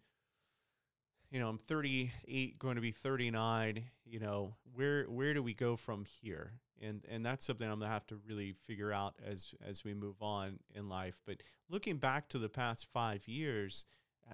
you 1.31 1.41
know, 1.41 1.49
I'm 1.49 1.59
38, 1.59 2.59
going 2.59 2.75
to 2.77 2.81
be 2.81 2.91
39. 2.91 3.85
You 4.05 4.21
know, 4.21 4.55
where 4.75 5.05
where 5.05 5.35
do 5.35 5.43
we 5.43 5.55
go 5.55 5.77
from 5.77 6.05
here? 6.05 6.53
And 6.83 7.05
and 7.09 7.25
that's 7.25 7.47
something 7.47 7.69
I'm 7.69 7.79
gonna 7.79 7.91
have 7.91 8.07
to 8.09 8.19
really 8.29 8.53
figure 8.67 8.93
out 8.93 9.15
as 9.25 9.55
as 9.65 9.85
we 9.85 9.95
move 9.95 10.21
on 10.21 10.59
in 10.75 10.89
life. 10.89 11.21
But 11.25 11.43
looking 11.71 11.99
back 11.99 12.29
to 12.31 12.39
the 12.39 12.49
past 12.49 12.87
five 12.93 13.27
years, 13.29 13.85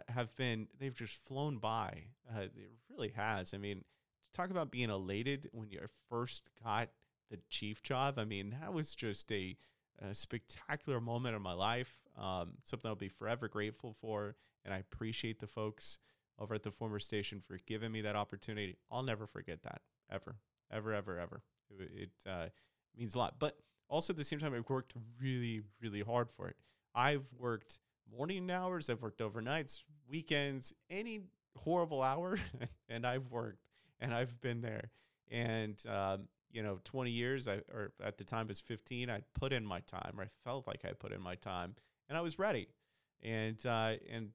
have 0.09 0.35
been 0.37 0.69
they've 0.79 0.95
just 0.95 1.27
flown 1.27 1.59
by. 1.59 2.05
Uh, 2.29 2.43
it 2.43 2.73
really 2.91 3.13
has. 3.17 3.55
I 3.55 3.59
mean, 3.59 3.85
talk 4.33 4.51
about 4.51 4.71
being 4.71 4.91
elated 4.91 5.49
when 5.53 5.71
you 5.71 5.81
first 6.09 6.51
got 6.65 6.91
the 7.31 7.39
chief 7.49 7.83
job. 7.83 8.19
I 8.19 8.25
mean, 8.25 8.57
that 8.61 8.73
was 8.73 8.95
just 8.95 9.31
a, 9.33 9.57
a 10.01 10.15
spectacular 10.15 11.01
moment 11.01 11.37
in 11.37 11.43
my 11.43 11.53
life. 11.53 11.99
Um, 12.19 12.53
something 12.65 12.89
I'll 12.89 12.95
be 12.95 13.09
forever 13.09 13.49
grateful 13.49 13.95
for, 14.01 14.37
and 14.65 14.73
I 14.75 14.79
appreciate 14.79 15.41
the 15.41 15.47
folks 15.47 15.99
over 16.39 16.55
at 16.55 16.63
the 16.63 16.71
former 16.71 16.99
station 16.99 17.41
for 17.47 17.59
giving 17.67 17.93
me 17.93 18.01
that 18.03 18.17
opportunity. 18.17 18.77
I'll 18.91 19.03
never 19.03 19.27
forget 19.27 19.63
that 19.63 19.83
ever, 20.11 20.37
ever, 20.73 20.95
ever, 20.95 21.19
ever. 21.19 21.43
It, 21.79 21.91
it 21.95 22.29
uh, 22.29 22.47
means 22.97 23.15
a 23.15 23.19
lot. 23.19 23.35
But 23.39 23.59
also 23.89 24.13
at 24.13 24.17
the 24.17 24.25
same 24.25 24.39
time, 24.39 24.55
I've 24.55 24.69
worked 24.69 24.95
really, 25.21 25.63
really 25.81 26.01
hard 26.01 26.31
for 26.31 26.49
it. 26.49 26.57
I've 26.95 27.27
worked 27.39 27.79
morning 28.11 28.51
hours, 28.51 28.91
I've 28.91 29.03
worked 29.03 29.21
overnights, 29.21 29.83
weekends, 30.09 30.73
any 30.89 31.21
horrible 31.57 32.03
hour, 32.03 32.39
and 32.89 33.07
I've 33.07 33.27
worked 33.31 33.67
and 34.01 34.15
I've 34.15 34.41
been 34.41 34.61
there. 34.61 34.91
And 35.31 35.81
um, 35.87 36.29
you 36.53 36.63
know, 36.63 36.79
20 36.85 37.11
years, 37.11 37.49
I 37.49 37.61
or 37.73 37.93
at 38.03 38.19
the 38.19 38.25
time 38.25 38.47
it 38.47 38.49
was 38.49 38.61
15, 38.61 39.11
I 39.11 39.23
put 39.35 39.53
in 39.53 39.65
my 39.65 39.81
time, 39.81 40.15
or 40.17 40.25
I 40.25 40.29
felt 40.45 40.67
like 40.67 40.85
I 40.85 40.93
put 40.93 41.13
in 41.13 41.21
my 41.21 41.35
time, 41.37 41.75
and 42.09 42.17
I 42.19 42.21
was 42.21 42.39
ready. 42.39 42.69
And 43.23 43.65
uh, 43.67 43.95
and 44.11 44.31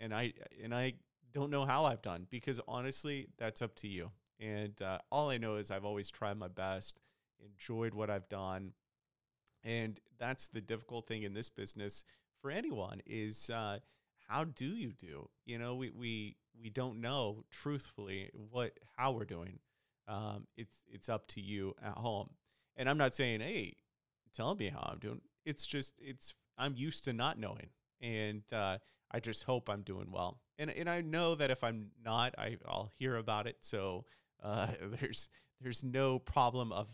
and 0.00 0.14
I 0.14 0.32
and 0.62 0.74
I 0.74 0.94
don't 1.32 1.50
know 1.50 1.64
how 1.64 1.84
I've 1.84 2.02
done 2.02 2.26
because 2.30 2.60
honestly, 2.68 3.28
that's 3.38 3.62
up 3.62 3.74
to 3.76 3.88
you. 3.88 4.10
And 4.38 4.80
uh, 4.82 4.98
all 5.10 5.30
I 5.30 5.38
know 5.38 5.56
is 5.56 5.70
I've 5.70 5.84
always 5.84 6.10
tried 6.10 6.38
my 6.38 6.48
best, 6.48 7.00
enjoyed 7.40 7.94
what 7.94 8.10
I've 8.10 8.28
done, 8.28 8.72
and 9.64 9.98
that's 10.18 10.48
the 10.48 10.60
difficult 10.60 11.06
thing 11.06 11.22
in 11.22 11.32
this 11.34 11.48
business 11.48 12.04
for 12.40 12.50
anyone 12.50 13.00
is 13.06 13.50
uh, 13.50 13.78
how 14.28 14.44
do 14.44 14.66
you 14.66 14.92
do? 14.92 15.28
You 15.44 15.58
know, 15.58 15.74
we 15.74 15.90
we 15.90 16.36
we 16.60 16.70
don't 16.70 17.00
know 17.00 17.44
truthfully 17.50 18.30
what 18.50 18.78
how 18.96 19.12
we're 19.12 19.24
doing. 19.24 19.58
Um, 20.08 20.46
it's 20.56 20.82
it's 20.92 21.08
up 21.08 21.26
to 21.28 21.40
you 21.40 21.74
at 21.82 21.94
home. 21.94 22.30
And 22.76 22.88
I'm 22.88 22.98
not 22.98 23.14
saying, 23.14 23.40
hey, 23.40 23.76
tell 24.34 24.54
me 24.54 24.68
how 24.68 24.90
I'm 24.92 24.98
doing. 24.98 25.20
It's 25.44 25.66
just 25.66 25.94
it's 25.98 26.34
I'm 26.58 26.74
used 26.76 27.04
to 27.04 27.12
not 27.12 27.38
knowing, 27.38 27.70
and 28.00 28.42
uh, 28.52 28.78
I 29.10 29.20
just 29.20 29.44
hope 29.44 29.68
I'm 29.68 29.82
doing 29.82 30.10
well. 30.10 30.40
And 30.58 30.70
and 30.70 30.88
I 30.88 31.00
know 31.00 31.34
that 31.34 31.50
if 31.50 31.64
I'm 31.64 31.90
not, 32.04 32.34
I 32.38 32.56
I'll 32.66 32.90
hear 32.96 33.16
about 33.16 33.46
it. 33.46 33.58
So 33.60 34.04
uh, 34.42 34.68
there's 35.00 35.28
there's 35.60 35.82
no 35.82 36.18
problem 36.18 36.72
of 36.72 36.88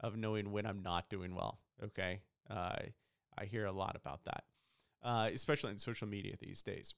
of 0.00 0.16
knowing 0.16 0.52
when 0.52 0.66
I'm 0.66 0.82
not 0.82 1.08
doing 1.08 1.34
well. 1.34 1.60
Okay, 1.82 2.20
uh, 2.50 2.76
I 3.38 3.44
hear 3.44 3.66
a 3.66 3.72
lot 3.72 3.96
about 3.96 4.24
that, 4.24 4.44
uh, 5.02 5.28
especially 5.32 5.72
in 5.72 5.78
social 5.78 6.08
media 6.08 6.34
these 6.40 6.62
days. 6.62 6.94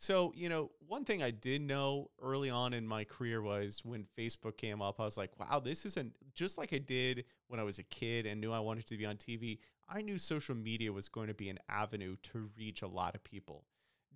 So, 0.00 0.32
you 0.36 0.48
know, 0.48 0.70
one 0.86 1.04
thing 1.04 1.24
I 1.24 1.32
did 1.32 1.60
know 1.60 2.10
early 2.22 2.50
on 2.50 2.72
in 2.72 2.86
my 2.86 3.02
career 3.02 3.42
was 3.42 3.84
when 3.84 4.06
Facebook 4.16 4.56
came 4.56 4.80
up, 4.80 5.00
I 5.00 5.04
was 5.04 5.16
like, 5.16 5.32
wow, 5.40 5.58
this 5.58 5.84
isn't 5.86 6.12
just 6.34 6.56
like 6.56 6.72
I 6.72 6.78
did 6.78 7.24
when 7.48 7.58
I 7.58 7.64
was 7.64 7.80
a 7.80 7.82
kid 7.82 8.24
and 8.24 8.40
knew 8.40 8.52
I 8.52 8.60
wanted 8.60 8.86
to 8.86 8.96
be 8.96 9.04
on 9.04 9.16
TV. 9.16 9.58
I 9.88 10.02
knew 10.02 10.16
social 10.16 10.54
media 10.54 10.92
was 10.92 11.08
going 11.08 11.26
to 11.26 11.34
be 11.34 11.48
an 11.48 11.58
avenue 11.68 12.14
to 12.32 12.48
reach 12.56 12.82
a 12.82 12.86
lot 12.86 13.16
of 13.16 13.24
people. 13.24 13.64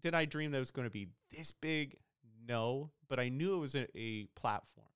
Did 0.00 0.14
I 0.14 0.24
dream 0.24 0.52
that 0.52 0.58
it 0.58 0.60
was 0.60 0.70
going 0.70 0.86
to 0.86 0.90
be 0.90 1.08
this 1.36 1.50
big? 1.50 1.96
No, 2.46 2.92
but 3.08 3.18
I 3.18 3.28
knew 3.28 3.56
it 3.56 3.58
was 3.58 3.74
a, 3.74 3.88
a 3.98 4.26
platform. 4.36 4.86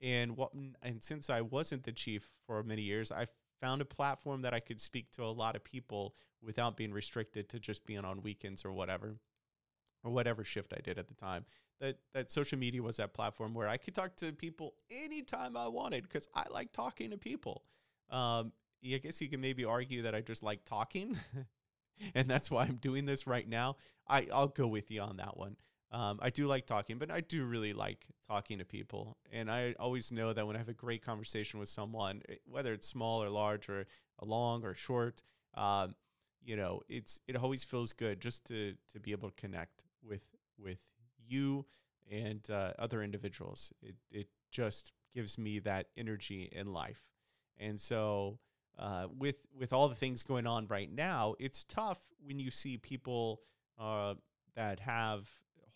And 0.00 0.36
what 0.36 0.52
and 0.54 1.02
since 1.02 1.30
I 1.30 1.40
wasn't 1.40 1.82
the 1.82 1.90
chief 1.90 2.30
for 2.46 2.62
many 2.62 2.82
years, 2.82 3.10
I 3.10 3.26
found 3.60 3.82
a 3.82 3.84
platform 3.84 4.42
that 4.42 4.54
I 4.54 4.60
could 4.60 4.80
speak 4.80 5.10
to 5.12 5.24
a 5.24 5.26
lot 5.26 5.56
of 5.56 5.64
people 5.64 6.14
without 6.40 6.76
being 6.76 6.92
restricted 6.92 7.48
to 7.48 7.58
just 7.58 7.84
being 7.86 8.04
on 8.04 8.22
weekends 8.22 8.64
or 8.64 8.72
whatever 8.72 9.16
or 10.04 10.10
whatever 10.10 10.44
shift 10.44 10.72
I 10.76 10.80
did 10.80 10.98
at 10.98 11.08
the 11.08 11.14
time. 11.14 11.44
That 11.80 11.98
that 12.12 12.30
social 12.30 12.58
media 12.58 12.82
was 12.82 12.96
that 12.96 13.14
platform 13.14 13.54
where 13.54 13.68
I 13.68 13.76
could 13.76 13.94
talk 13.94 14.16
to 14.16 14.32
people 14.32 14.74
anytime 14.90 15.56
I 15.56 15.68
wanted 15.68 16.02
because 16.04 16.28
I 16.34 16.44
like 16.50 16.72
talking 16.72 17.10
to 17.10 17.18
people. 17.18 17.62
Um, 18.10 18.52
I 18.84 18.98
guess 18.98 19.20
you 19.20 19.28
can 19.28 19.40
maybe 19.40 19.64
argue 19.64 20.02
that 20.02 20.14
I 20.14 20.20
just 20.20 20.42
like 20.42 20.64
talking, 20.64 21.16
and 22.14 22.28
that's 22.28 22.50
why 22.50 22.64
I'm 22.64 22.76
doing 22.76 23.06
this 23.06 23.26
right 23.26 23.48
now. 23.48 23.76
I 24.08 24.26
I'll 24.32 24.48
go 24.48 24.66
with 24.66 24.90
you 24.90 25.00
on 25.02 25.18
that 25.18 25.36
one. 25.36 25.56
Um, 25.90 26.18
I 26.20 26.30
do 26.30 26.46
like 26.46 26.66
talking, 26.66 26.98
but 26.98 27.10
I 27.10 27.20
do 27.20 27.44
really 27.44 27.72
like 27.72 28.06
talking 28.26 28.58
to 28.58 28.64
people, 28.64 29.16
and 29.32 29.50
I 29.50 29.74
always 29.78 30.10
know 30.12 30.32
that 30.32 30.46
when 30.46 30.56
I 30.56 30.58
have 30.58 30.68
a 30.68 30.74
great 30.74 31.02
conversation 31.02 31.60
with 31.60 31.68
someone, 31.68 32.22
eh, 32.28 32.34
whether 32.44 32.72
it's 32.72 32.86
small 32.86 33.22
or 33.22 33.30
large 33.30 33.68
or 33.68 33.86
long 34.20 34.64
or 34.64 34.74
short, 34.74 35.22
um, 35.54 35.94
you 36.44 36.56
know, 36.56 36.82
it's 36.88 37.20
it 37.26 37.36
always 37.36 37.64
feels 37.64 37.92
good 37.92 38.20
just 38.20 38.44
to 38.46 38.74
to 38.92 39.00
be 39.00 39.12
able 39.12 39.30
to 39.30 39.36
connect 39.36 39.84
with 40.02 40.24
with 40.58 40.80
you 41.26 41.66
and 42.10 42.48
uh, 42.50 42.72
other 42.78 43.02
individuals. 43.02 43.72
It 43.82 43.96
it 44.10 44.28
just 44.50 44.92
gives 45.14 45.38
me 45.38 45.58
that 45.60 45.86
energy 45.96 46.48
in 46.52 46.72
life, 46.72 47.02
and 47.58 47.80
so 47.80 48.38
uh, 48.78 49.06
with 49.18 49.36
with 49.56 49.72
all 49.72 49.88
the 49.88 49.94
things 49.94 50.22
going 50.22 50.46
on 50.46 50.66
right 50.68 50.90
now, 50.90 51.34
it's 51.38 51.64
tough 51.64 52.00
when 52.24 52.38
you 52.38 52.50
see 52.50 52.76
people 52.76 53.40
uh, 53.78 54.14
that 54.54 54.80
have 54.80 55.28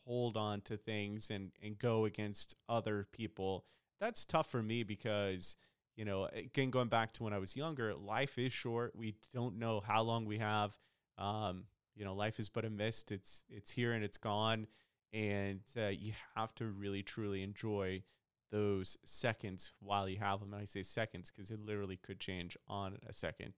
hold 0.07 0.37
on 0.37 0.61
to 0.63 0.77
things 0.77 1.31
and 1.31 1.51
and 1.63 1.79
go 1.79 2.05
against 2.05 2.55
other 2.69 3.07
people. 3.13 3.65
That's 4.01 4.25
tough 4.25 4.51
for 4.51 4.63
me 4.63 4.83
because 4.83 5.57
you 5.97 6.05
know 6.05 6.29
again 6.33 6.71
going 6.71 6.89
back 6.89 7.13
to 7.15 7.25
when 7.25 7.33
I 7.33 7.39
was 7.39 7.57
younger, 7.57 7.95
life 7.95 8.39
is 8.39 8.53
short. 8.53 8.95
We 8.97 9.17
don't 9.35 9.59
know 9.59 9.81
how 9.85 10.03
long 10.03 10.25
we 10.25 10.39
have. 10.39 10.73
Um, 11.19 11.65
you 11.95 12.05
know, 12.05 12.15
life 12.15 12.39
is 12.39 12.49
but 12.49 12.65
a 12.65 12.71
mist. 12.71 13.13
It's 13.13 13.45
it's 13.49 13.71
here 13.71 13.93
and 13.93 14.05
it's 14.05 14.19
gone, 14.19 14.67
and 15.13 15.61
uh, 15.77 15.89
you 15.89 16.13
have 16.35 16.55
to 16.57 16.67
really 16.67 17.03
truly 17.03 17.43
enjoy 17.43 18.03
those 18.51 18.97
seconds 19.05 19.73
while 19.81 20.09
you 20.09 20.19
have 20.19 20.41
them. 20.41 20.53
And 20.53 20.63
I 20.63 20.65
say 20.67 20.83
seconds 20.83 21.31
because 21.31 21.51
it 21.51 21.61
literally 21.65 21.97
could 21.97 22.21
change 22.21 22.57
on 22.69 22.99
a 23.09 23.13
second. 23.13 23.55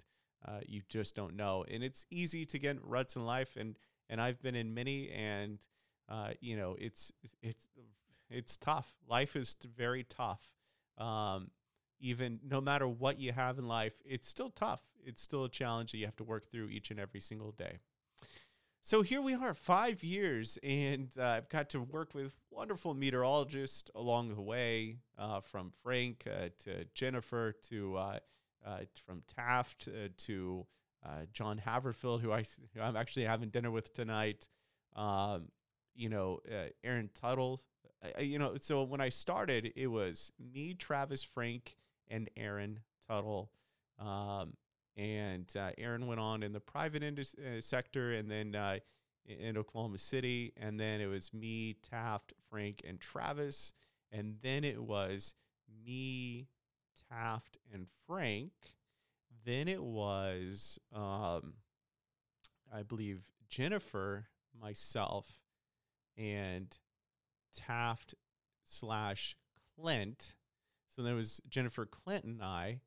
Uh, 0.47 0.61
you 0.67 0.83
just 0.89 1.15
don't 1.15 1.37
know, 1.37 1.65
and 1.71 1.83
it's 1.83 2.07
easy 2.11 2.45
to 2.45 2.59
get 2.59 2.85
ruts 2.85 3.17
in 3.17 3.25
life, 3.25 3.57
and 3.57 3.77
and 4.11 4.21
I've 4.21 4.43
been 4.43 4.55
in 4.55 4.75
many, 4.75 5.11
and 5.11 5.59
uh, 6.09 6.31
you 6.41 6.57
know, 6.57 6.77
it's 6.79 7.13
it's 7.43 7.67
it's 8.31 8.57
tough. 8.57 8.93
Life 9.09 9.37
is 9.37 9.57
very 9.77 10.05
tough. 10.05 10.51
Um, 10.99 11.51
even 12.01 12.41
no 12.47 12.61
matter 12.61 12.87
what 12.87 13.19
you 13.19 13.33
have 13.33 13.59
in 13.59 13.67
life, 13.67 13.95
it's 14.05 14.29
still 14.29 14.51
tough. 14.51 14.81
It's 15.05 15.23
still 15.23 15.45
a 15.45 15.49
challenge 15.49 15.93
that 15.93 15.99
you 15.99 16.05
have 16.05 16.17
to 16.17 16.25
work 16.25 16.47
through 16.51 16.69
each 16.69 16.91
and 16.91 17.01
every 17.01 17.21
single 17.21 17.53
day. 17.53 17.79
So 18.87 19.01
here 19.01 19.23
we 19.23 19.33
are, 19.33 19.55
five 19.55 20.05
years, 20.05 20.59
and 20.63 21.09
uh, 21.19 21.25
I've 21.25 21.49
got 21.49 21.71
to 21.71 21.81
work 21.81 22.15
with 22.15 22.35
wonderful 22.51 22.93
meteorologists 22.93 23.91
along 23.95 24.35
the 24.35 24.43
way, 24.43 24.99
uh, 25.17 25.41
from 25.41 25.73
Frank 25.83 26.25
uh, 26.27 26.51
to 26.65 26.85
Jennifer 26.93 27.55
to 27.71 27.97
uh, 27.97 28.19
uh, 28.63 28.81
from 29.07 29.23
Taft 29.35 29.89
uh, 29.89 30.09
to 30.19 30.67
John 31.33 31.63
Haverfield, 31.67 32.21
who 32.21 32.31
I 32.31 32.45
who 32.75 32.83
I'm 32.83 32.95
actually 32.95 33.25
having 33.25 33.49
dinner 33.49 33.71
with 33.71 33.95
tonight. 33.95 34.51
Um, 34.95 35.49
you 35.95 36.11
know, 36.11 36.41
Aaron 36.85 37.09
Tuttle. 37.15 37.63
you 38.19 38.39
know, 38.39 38.57
so 38.61 38.83
when 38.83 39.01
I 39.01 39.09
started, 39.09 39.73
it 39.77 39.87
was 39.87 40.31
me, 40.39 40.75
Travis, 40.75 41.23
Frank, 41.23 41.75
and 42.09 42.29
Aaron 42.37 42.81
Tuttle. 43.09 43.51
Um, 43.99 44.53
and 44.97 45.53
uh, 45.57 45.71
Aaron 45.79 46.07
went 46.07 46.21
on 46.21 46.43
in 46.43 46.53
the 46.53 46.61
private 46.61 47.03
uh, 47.03 47.61
sector, 47.61 48.13
and 48.13 48.31
then 48.31 48.55
uh, 48.55 48.79
in 49.27 49.57
Oklahoma 49.57 49.99
City, 49.99 50.53
and 50.57 50.79
then 50.79 51.01
it 51.01 51.07
was 51.07 51.33
me, 51.33 51.77
Taft, 51.83 52.33
Frank, 52.51 52.83
and 52.87 53.01
Travis, 53.01 53.73
and 54.13 54.37
then 54.43 54.65
it 54.65 54.83
was 54.83 55.35
me, 55.85 56.47
Taft, 57.11 57.59
and 57.73 57.87
Frank. 58.07 58.53
Then 59.45 59.69
it 59.69 59.83
was, 59.83 60.79
um, 60.95 61.55
I 62.73 62.83
believe, 62.83 63.23
Jennifer, 63.49 64.27
myself, 64.59 65.41
and 66.17 66.77
Taft 67.55 68.15
slash 68.65 69.37
Clint. 69.77 70.35
So 70.89 71.03
there 71.03 71.15
was 71.15 71.41
Jennifer, 71.49 71.87
Clint, 71.87 72.25
and 72.25 72.43
I 72.43 72.81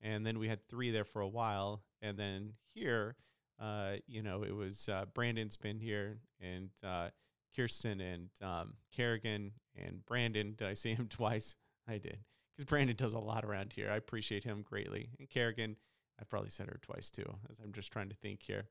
and 0.00 0.26
then 0.26 0.38
we 0.38 0.48
had 0.48 0.66
three 0.68 0.90
there 0.90 1.04
for 1.04 1.20
a 1.20 1.28
while, 1.28 1.82
and 2.02 2.18
then 2.18 2.52
here, 2.74 3.16
uh, 3.60 3.94
you 4.06 4.22
know, 4.22 4.42
it 4.42 4.54
was 4.54 4.88
uh, 4.88 5.04
Brandon's 5.14 5.56
been 5.56 5.80
here, 5.80 6.18
and 6.40 6.70
uh, 6.84 7.08
Kirsten 7.54 8.00
and 8.00 8.28
um, 8.42 8.74
Kerrigan 8.92 9.52
And 9.76 10.04
Brandon, 10.06 10.54
did 10.56 10.68
I 10.68 10.74
see 10.74 10.94
him 10.94 11.08
twice? 11.10 11.56
I 11.88 11.98
did. 11.98 12.18
Because 12.54 12.68
Brandon 12.68 12.96
does 12.96 13.14
a 13.14 13.18
lot 13.18 13.44
around 13.44 13.72
here. 13.72 13.90
I 13.90 13.96
appreciate 13.96 14.44
him 14.44 14.62
greatly. 14.62 15.10
And 15.18 15.28
Kerrigan, 15.28 15.76
I've 16.20 16.28
probably 16.28 16.50
said 16.50 16.66
her 16.66 16.78
twice 16.82 17.10
too, 17.10 17.28
as 17.50 17.58
I'm 17.62 17.72
just 17.72 17.92
trying 17.92 18.08
to 18.08 18.16
think 18.16 18.42
here. 18.42 18.68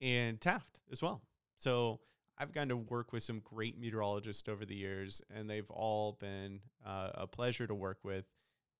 And 0.00 0.40
Taft 0.40 0.80
as 0.90 1.02
well. 1.02 1.22
So 1.58 2.00
I've 2.38 2.52
gotten 2.52 2.70
to 2.70 2.76
work 2.76 3.12
with 3.12 3.22
some 3.22 3.40
great 3.40 3.78
meteorologists 3.78 4.48
over 4.48 4.64
the 4.64 4.74
years, 4.74 5.22
and 5.32 5.48
they've 5.48 5.70
all 5.70 6.16
been 6.20 6.60
uh, 6.84 7.10
a 7.14 7.26
pleasure 7.26 7.66
to 7.66 7.74
work 7.74 7.98
with. 8.02 8.24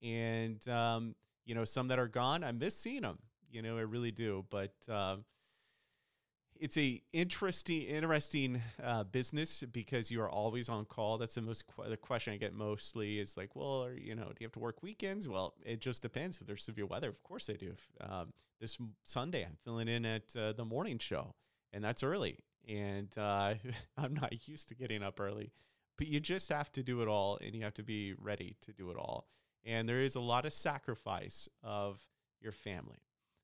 And, 0.03 0.67
um, 0.69 1.15
you 1.45 1.55
know, 1.55 1.65
some 1.65 1.89
that 1.89 1.99
are 1.99 2.09
gone, 2.09 2.45
I 2.45 2.53
miss 2.53 2.77
seeing 2.77 3.03
them. 3.03 3.19
You 3.51 3.63
know, 3.63 3.77
I 3.77 3.83
really 3.83 4.13
do. 4.13 4.45
But, 4.51 4.75
um, 4.89 5.25
it's 6.63 6.77
a 6.77 7.03
interesting 7.13 7.83
interesting 7.83 8.63
uh, 8.81 9.03
business 9.03 9.65
because 9.73 10.13
you 10.13 10.23
are 10.23 10.31
always 10.31 10.69
on 10.69 10.85
call. 10.85 11.19
That's 11.19 11.35
the 11.35 11.43
most 11.43 11.65
the 11.89 11.97
question 11.97 12.33
I 12.33 12.37
get 12.37 12.55
mostly 12.55 13.19
is 13.19 13.37
like, 13.37 13.57
well, 13.57 13.83
are, 13.85 13.93
you 13.93 14.15
know, 14.15 14.27
do 14.27 14.37
you 14.39 14.45
have 14.45 14.53
to 14.53 14.61
work 14.61 14.81
weekends? 14.81 15.27
Well, 15.27 15.55
it 15.65 15.81
just 15.81 16.03
depends. 16.03 16.41
If 16.41 16.47
there's 16.47 16.63
severe 16.63 16.87
weather, 16.87 17.09
of 17.09 17.21
course 17.25 17.51
I 17.51 17.55
do. 17.55 17.75
Um, 18.01 18.33
this 18.61 18.79
Sunday, 19.05 19.45
I'm 19.45 19.57
filling 19.65 19.89
in 19.89 20.07
at 20.07 20.37
uh, 20.37 20.53
the 20.53 20.65
morning 20.65 20.99
show, 20.99 21.35
and 21.73 21.83
that's 21.83 22.05
early, 22.05 22.39
and 22.69 23.09
uh, 23.19 23.55
I'm 23.99 24.15
not 24.15 24.33
used 24.49 24.69
to 24.69 24.77
getting 24.77 25.03
up 25.03 25.19
early. 25.19 25.51
But 25.99 26.07
you 26.07 26.21
just 26.21 26.49
have 26.51 26.71
to 26.73 26.85
do 26.85 27.03
it 27.03 27.09
all, 27.09 27.39
and 27.45 27.57
you 27.57 27.63
have 27.65 27.75
to 27.75 27.83
be 27.83 28.15
ready 28.15 28.57
to 28.63 28.73
do 28.73 28.91
it 28.93 28.97
all. 28.97 29.27
And 29.65 29.89
there 29.89 30.03
is 30.03 30.15
a 30.15 30.21
lot 30.21 30.45
of 30.45 30.53
sacrifice 30.53 31.49
of 31.63 32.01
your 32.41 32.53
family. 32.53 32.99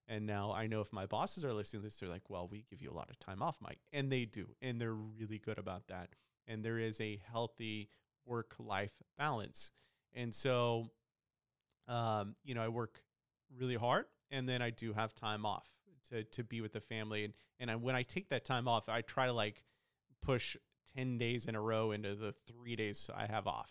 And 0.09 0.26
now 0.26 0.52
I 0.52 0.66
know 0.66 0.81
if 0.81 0.92
my 0.92 1.07
bosses 1.07 1.44
are 1.44 1.52
listening 1.52 1.83
to 1.83 1.87
this, 1.87 1.98
they're 1.98 2.09
like, 2.09 2.31
well, 2.31 2.48
we 2.50 2.64
give 2.70 2.81
you 2.81 2.90
a 2.90 2.94
lot 2.96 3.11
of 3.11 3.18
time 3.18 3.42
off, 3.42 3.59
Mike. 3.61 3.81
And 3.92 4.11
they 4.11 4.24
do. 4.24 4.48
And 4.62 4.81
they're 4.81 4.94
really 4.94 5.38
good 5.38 5.59
about 5.59 5.88
that. 5.88 6.11
And 6.46 6.64
there 6.64 6.78
is 6.78 7.00
a 7.00 7.20
healthy 7.31 7.90
work 8.24 8.54
life 8.59 8.94
balance. 9.18 9.70
And 10.14 10.35
so, 10.35 10.90
um, 11.87 12.37
you 12.42 12.54
know, 12.54 12.62
I 12.62 12.68
work 12.68 13.02
really 13.59 13.76
hard 13.76 14.07
and 14.31 14.48
then 14.48 14.62
I 14.62 14.70
do 14.70 14.92
have 14.92 15.14
time 15.14 15.44
off 15.46 15.68
to, 16.11 16.24
to 16.24 16.44
be 16.44 16.61
with 16.61 16.72
the 16.72 16.81
family. 16.81 17.24
And, 17.24 17.35
and 17.61 17.70
I, 17.70 17.76
when 17.76 17.94
I 17.94 18.02
take 18.02 18.31
that 18.31 18.44
time 18.44 18.66
off, 18.66 18.88
I 18.88 19.02
try 19.02 19.26
to 19.26 19.33
like 19.33 19.62
push 20.22 20.57
10 20.96 21.18
days 21.18 21.46
in 21.46 21.54
a 21.54 21.61
row 21.61 21.92
into 21.92 22.14
the 22.14 22.35
three 22.46 22.76
days 22.76 23.11
I 23.14 23.26
have 23.26 23.46
off 23.46 23.70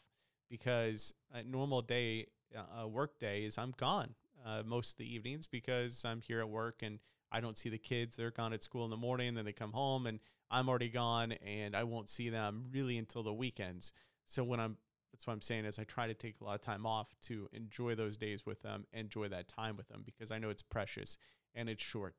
because 0.50 1.14
a 1.34 1.44
normal 1.44 1.82
day, 1.82 2.28
uh, 2.56 2.82
a 2.82 2.88
work 2.88 3.20
day 3.20 3.44
is 3.44 3.58
I'm 3.58 3.74
gone 3.78 4.16
uh, 4.46 4.64
most 4.66 4.92
of 4.94 4.98
the 4.98 5.14
evenings 5.14 5.48
because 5.48 6.04
I'm 6.06 6.22
here 6.22 6.40
at 6.40 6.50
work 6.50 6.82
and 6.82 7.00
I 7.32 7.42
don't 7.42 7.58
see 7.58 7.70
the 7.70 7.78
kids. 7.78 8.16
They're 8.16 8.32
gone 8.32 8.54
at 8.54 8.64
school 8.64 8.86
in 8.86 8.90
the 8.90 8.98
morning, 8.98 9.36
then 9.36 9.46
they 9.46 9.54
come 9.54 9.74
home 9.74 10.08
and 10.08 10.20
I'm 10.50 10.70
already 10.70 10.90
gone 10.90 11.34
and 11.34 11.76
I 11.76 11.84
won't 11.84 12.10
see 12.10 12.30
them 12.30 12.66
really 12.72 12.98
until 12.98 13.24
the 13.24 13.34
weekends. 13.34 13.92
So 14.26 14.44
when 14.44 14.60
I'm 14.60 14.78
that's 15.12 15.26
what 15.26 15.34
I'm 15.34 15.42
saying 15.42 15.66
is 15.66 15.80
I 15.80 15.84
try 15.84 16.06
to 16.06 16.14
take 16.14 16.36
a 16.42 16.44
lot 16.44 16.56
of 16.56 16.62
time 16.62 16.86
off 16.86 17.08
to 17.24 17.50
enjoy 17.52 17.96
those 17.96 18.18
days 18.18 18.46
with 18.46 18.62
them, 18.62 18.86
enjoy 18.94 19.30
that 19.30 19.48
time 19.48 19.76
with 19.76 19.88
them 19.88 20.04
because 20.06 20.30
I 20.32 20.38
know 20.38 20.50
it's 20.50 20.62
precious 20.62 21.18
and 21.56 21.70
it's 21.70 21.84
short. 21.84 22.16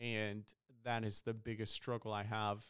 And 0.00 0.44
that 0.84 1.02
is 1.04 1.22
the 1.22 1.34
biggest 1.34 1.74
struggle 1.74 2.12
I 2.12 2.22
have 2.22 2.64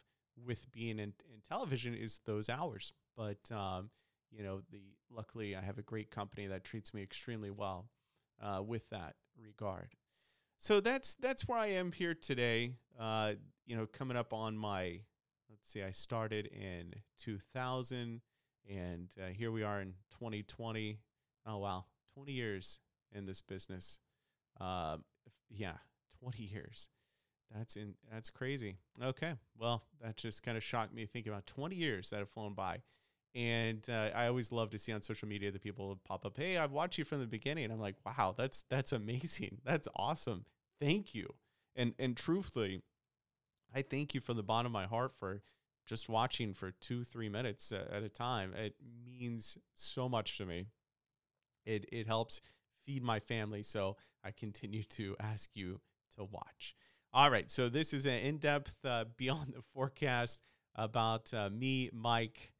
with 0.45 0.71
being 0.71 0.99
in, 0.99 1.13
in 1.31 1.41
television 1.47 1.93
is 1.93 2.21
those 2.25 2.49
hours. 2.49 2.91
But 3.15 3.51
um, 3.51 3.91
you 4.31 4.43
know, 4.43 4.61
the 4.71 4.81
luckily 5.09 5.55
I 5.55 5.61
have 5.61 5.77
a 5.77 5.83
great 5.83 6.11
company 6.11 6.47
that 6.47 6.63
treats 6.63 6.93
me 6.93 7.01
extremely 7.01 7.51
well 7.51 7.89
uh, 8.41 8.61
with 8.61 8.89
that 8.89 9.15
regard. 9.41 9.95
So 10.57 10.79
that's 10.79 11.13
that's 11.15 11.47
where 11.47 11.57
I 11.57 11.67
am 11.67 11.91
here 11.91 12.13
today. 12.13 12.73
Uh, 12.99 13.33
you 13.65 13.75
know, 13.75 13.85
coming 13.85 14.17
up 14.17 14.33
on 14.33 14.57
my 14.57 15.01
let's 15.49 15.71
see, 15.71 15.83
I 15.83 15.91
started 15.91 16.47
in 16.47 16.93
2000, 17.19 18.21
and 18.69 19.09
uh, 19.21 19.27
here 19.27 19.51
we 19.51 19.63
are 19.63 19.81
in 19.81 19.93
2020. 20.11 20.99
Oh 21.45 21.57
wow, 21.57 21.85
20 22.15 22.31
years 22.31 22.79
in 23.13 23.25
this 23.25 23.41
business. 23.41 23.99
Uh, 24.59 24.97
yeah, 25.49 25.77
20 26.19 26.43
years. 26.43 26.89
That's 27.55 27.75
in 27.75 27.93
that's 28.11 28.29
crazy. 28.29 28.77
Okay, 29.01 29.33
well, 29.57 29.83
that 30.01 30.17
just 30.17 30.43
kind 30.43 30.57
of 30.57 30.63
shocked 30.63 30.93
me 30.93 31.05
thinking 31.05 31.31
about 31.31 31.45
20 31.45 31.75
years 31.75 32.09
that 32.09 32.19
have 32.19 32.29
flown 32.29 32.53
by. 32.53 32.81
And 33.35 33.87
uh, 33.89 34.09
I 34.15 34.27
always 34.27 34.51
love 34.51 34.71
to 34.71 34.79
see 34.79 34.91
on 34.91 35.01
social 35.01 35.27
media 35.27 35.51
that 35.51 35.61
people 35.61 35.99
pop 36.05 36.25
up, 36.25 36.37
"Hey, 36.37 36.57
I've 36.57 36.71
watched 36.71 36.97
you 36.97 37.05
from 37.05 37.19
the 37.19 37.27
beginning." 37.27 37.65
And 37.65 37.73
I'm 37.73 37.79
like, 37.79 37.95
"Wow, 38.05 38.33
that's 38.37 38.63
that's 38.69 38.93
amazing. 38.93 39.59
That's 39.65 39.87
awesome. 39.95 40.45
Thank 40.81 41.13
you." 41.13 41.33
And 41.75 41.93
and 41.99 42.17
truthfully, 42.17 42.81
I 43.75 43.83
thank 43.83 44.13
you 44.15 44.21
from 44.21 44.37
the 44.37 44.43
bottom 44.43 44.67
of 44.67 44.71
my 44.71 44.87
heart 44.87 45.13
for 45.19 45.41
just 45.85 46.09
watching 46.09 46.53
for 46.53 46.71
two, 46.71 47.03
three 47.03 47.29
minutes 47.29 47.71
at 47.71 48.03
a 48.03 48.09
time. 48.09 48.53
It 48.53 48.75
means 49.05 49.57
so 49.73 50.09
much 50.09 50.37
to 50.37 50.45
me. 50.45 50.67
It 51.65 51.85
it 51.91 52.07
helps 52.07 52.41
feed 52.85 53.03
my 53.03 53.19
family, 53.19 53.63
so 53.63 53.97
I 54.23 54.31
continue 54.31 54.83
to 54.83 55.15
ask 55.19 55.49
you 55.53 55.79
to 56.17 56.23
watch. 56.23 56.75
All 57.13 57.31
right, 57.31 57.49
so 57.49 57.69
this 57.69 57.93
is 57.93 58.05
an 58.05 58.19
in-depth 58.19 58.75
uh, 58.83 59.05
beyond 59.17 59.53
the 59.53 59.61
forecast 59.73 60.41
about 60.75 61.33
uh, 61.33 61.49
me, 61.49 61.89
Mike 61.93 62.51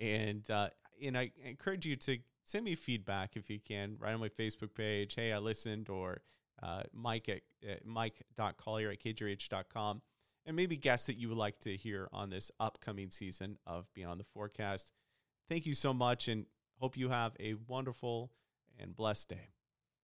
and 0.00 0.48
uh, 0.50 0.68
and 1.02 1.16
I 1.16 1.30
encourage 1.44 1.86
you 1.86 1.96
to 1.96 2.18
send 2.44 2.64
me 2.64 2.74
feedback 2.74 3.36
if 3.36 3.50
you 3.50 3.58
can, 3.60 3.96
right 3.98 4.14
on 4.14 4.20
my 4.20 4.28
Facebook 4.28 4.74
page. 4.74 5.14
Hey, 5.14 5.32
I 5.32 5.38
listened, 5.38 5.88
or 5.88 6.22
uh, 6.62 6.82
Mike 6.92 7.28
at, 7.28 7.42
at 7.68 7.84
Mike.collier 7.84 8.90
at 8.90 9.00
kjrh.com, 9.00 10.02
and 10.46 10.56
maybe 10.56 10.76
guests 10.76 11.06
that 11.06 11.16
you 11.16 11.28
would 11.28 11.38
like 11.38 11.58
to 11.60 11.76
hear 11.76 12.08
on 12.12 12.30
this 12.30 12.50
upcoming 12.60 13.10
season 13.10 13.58
of 13.66 13.92
Beyond 13.94 14.20
the 14.20 14.24
Forecast. 14.24 14.92
Thank 15.48 15.66
you 15.66 15.74
so 15.74 15.92
much, 15.92 16.28
and 16.28 16.46
hope 16.78 16.96
you 16.96 17.08
have 17.10 17.32
a 17.40 17.54
wonderful 17.66 18.30
and 18.78 18.94
blessed 18.94 19.28
day. 19.30 19.55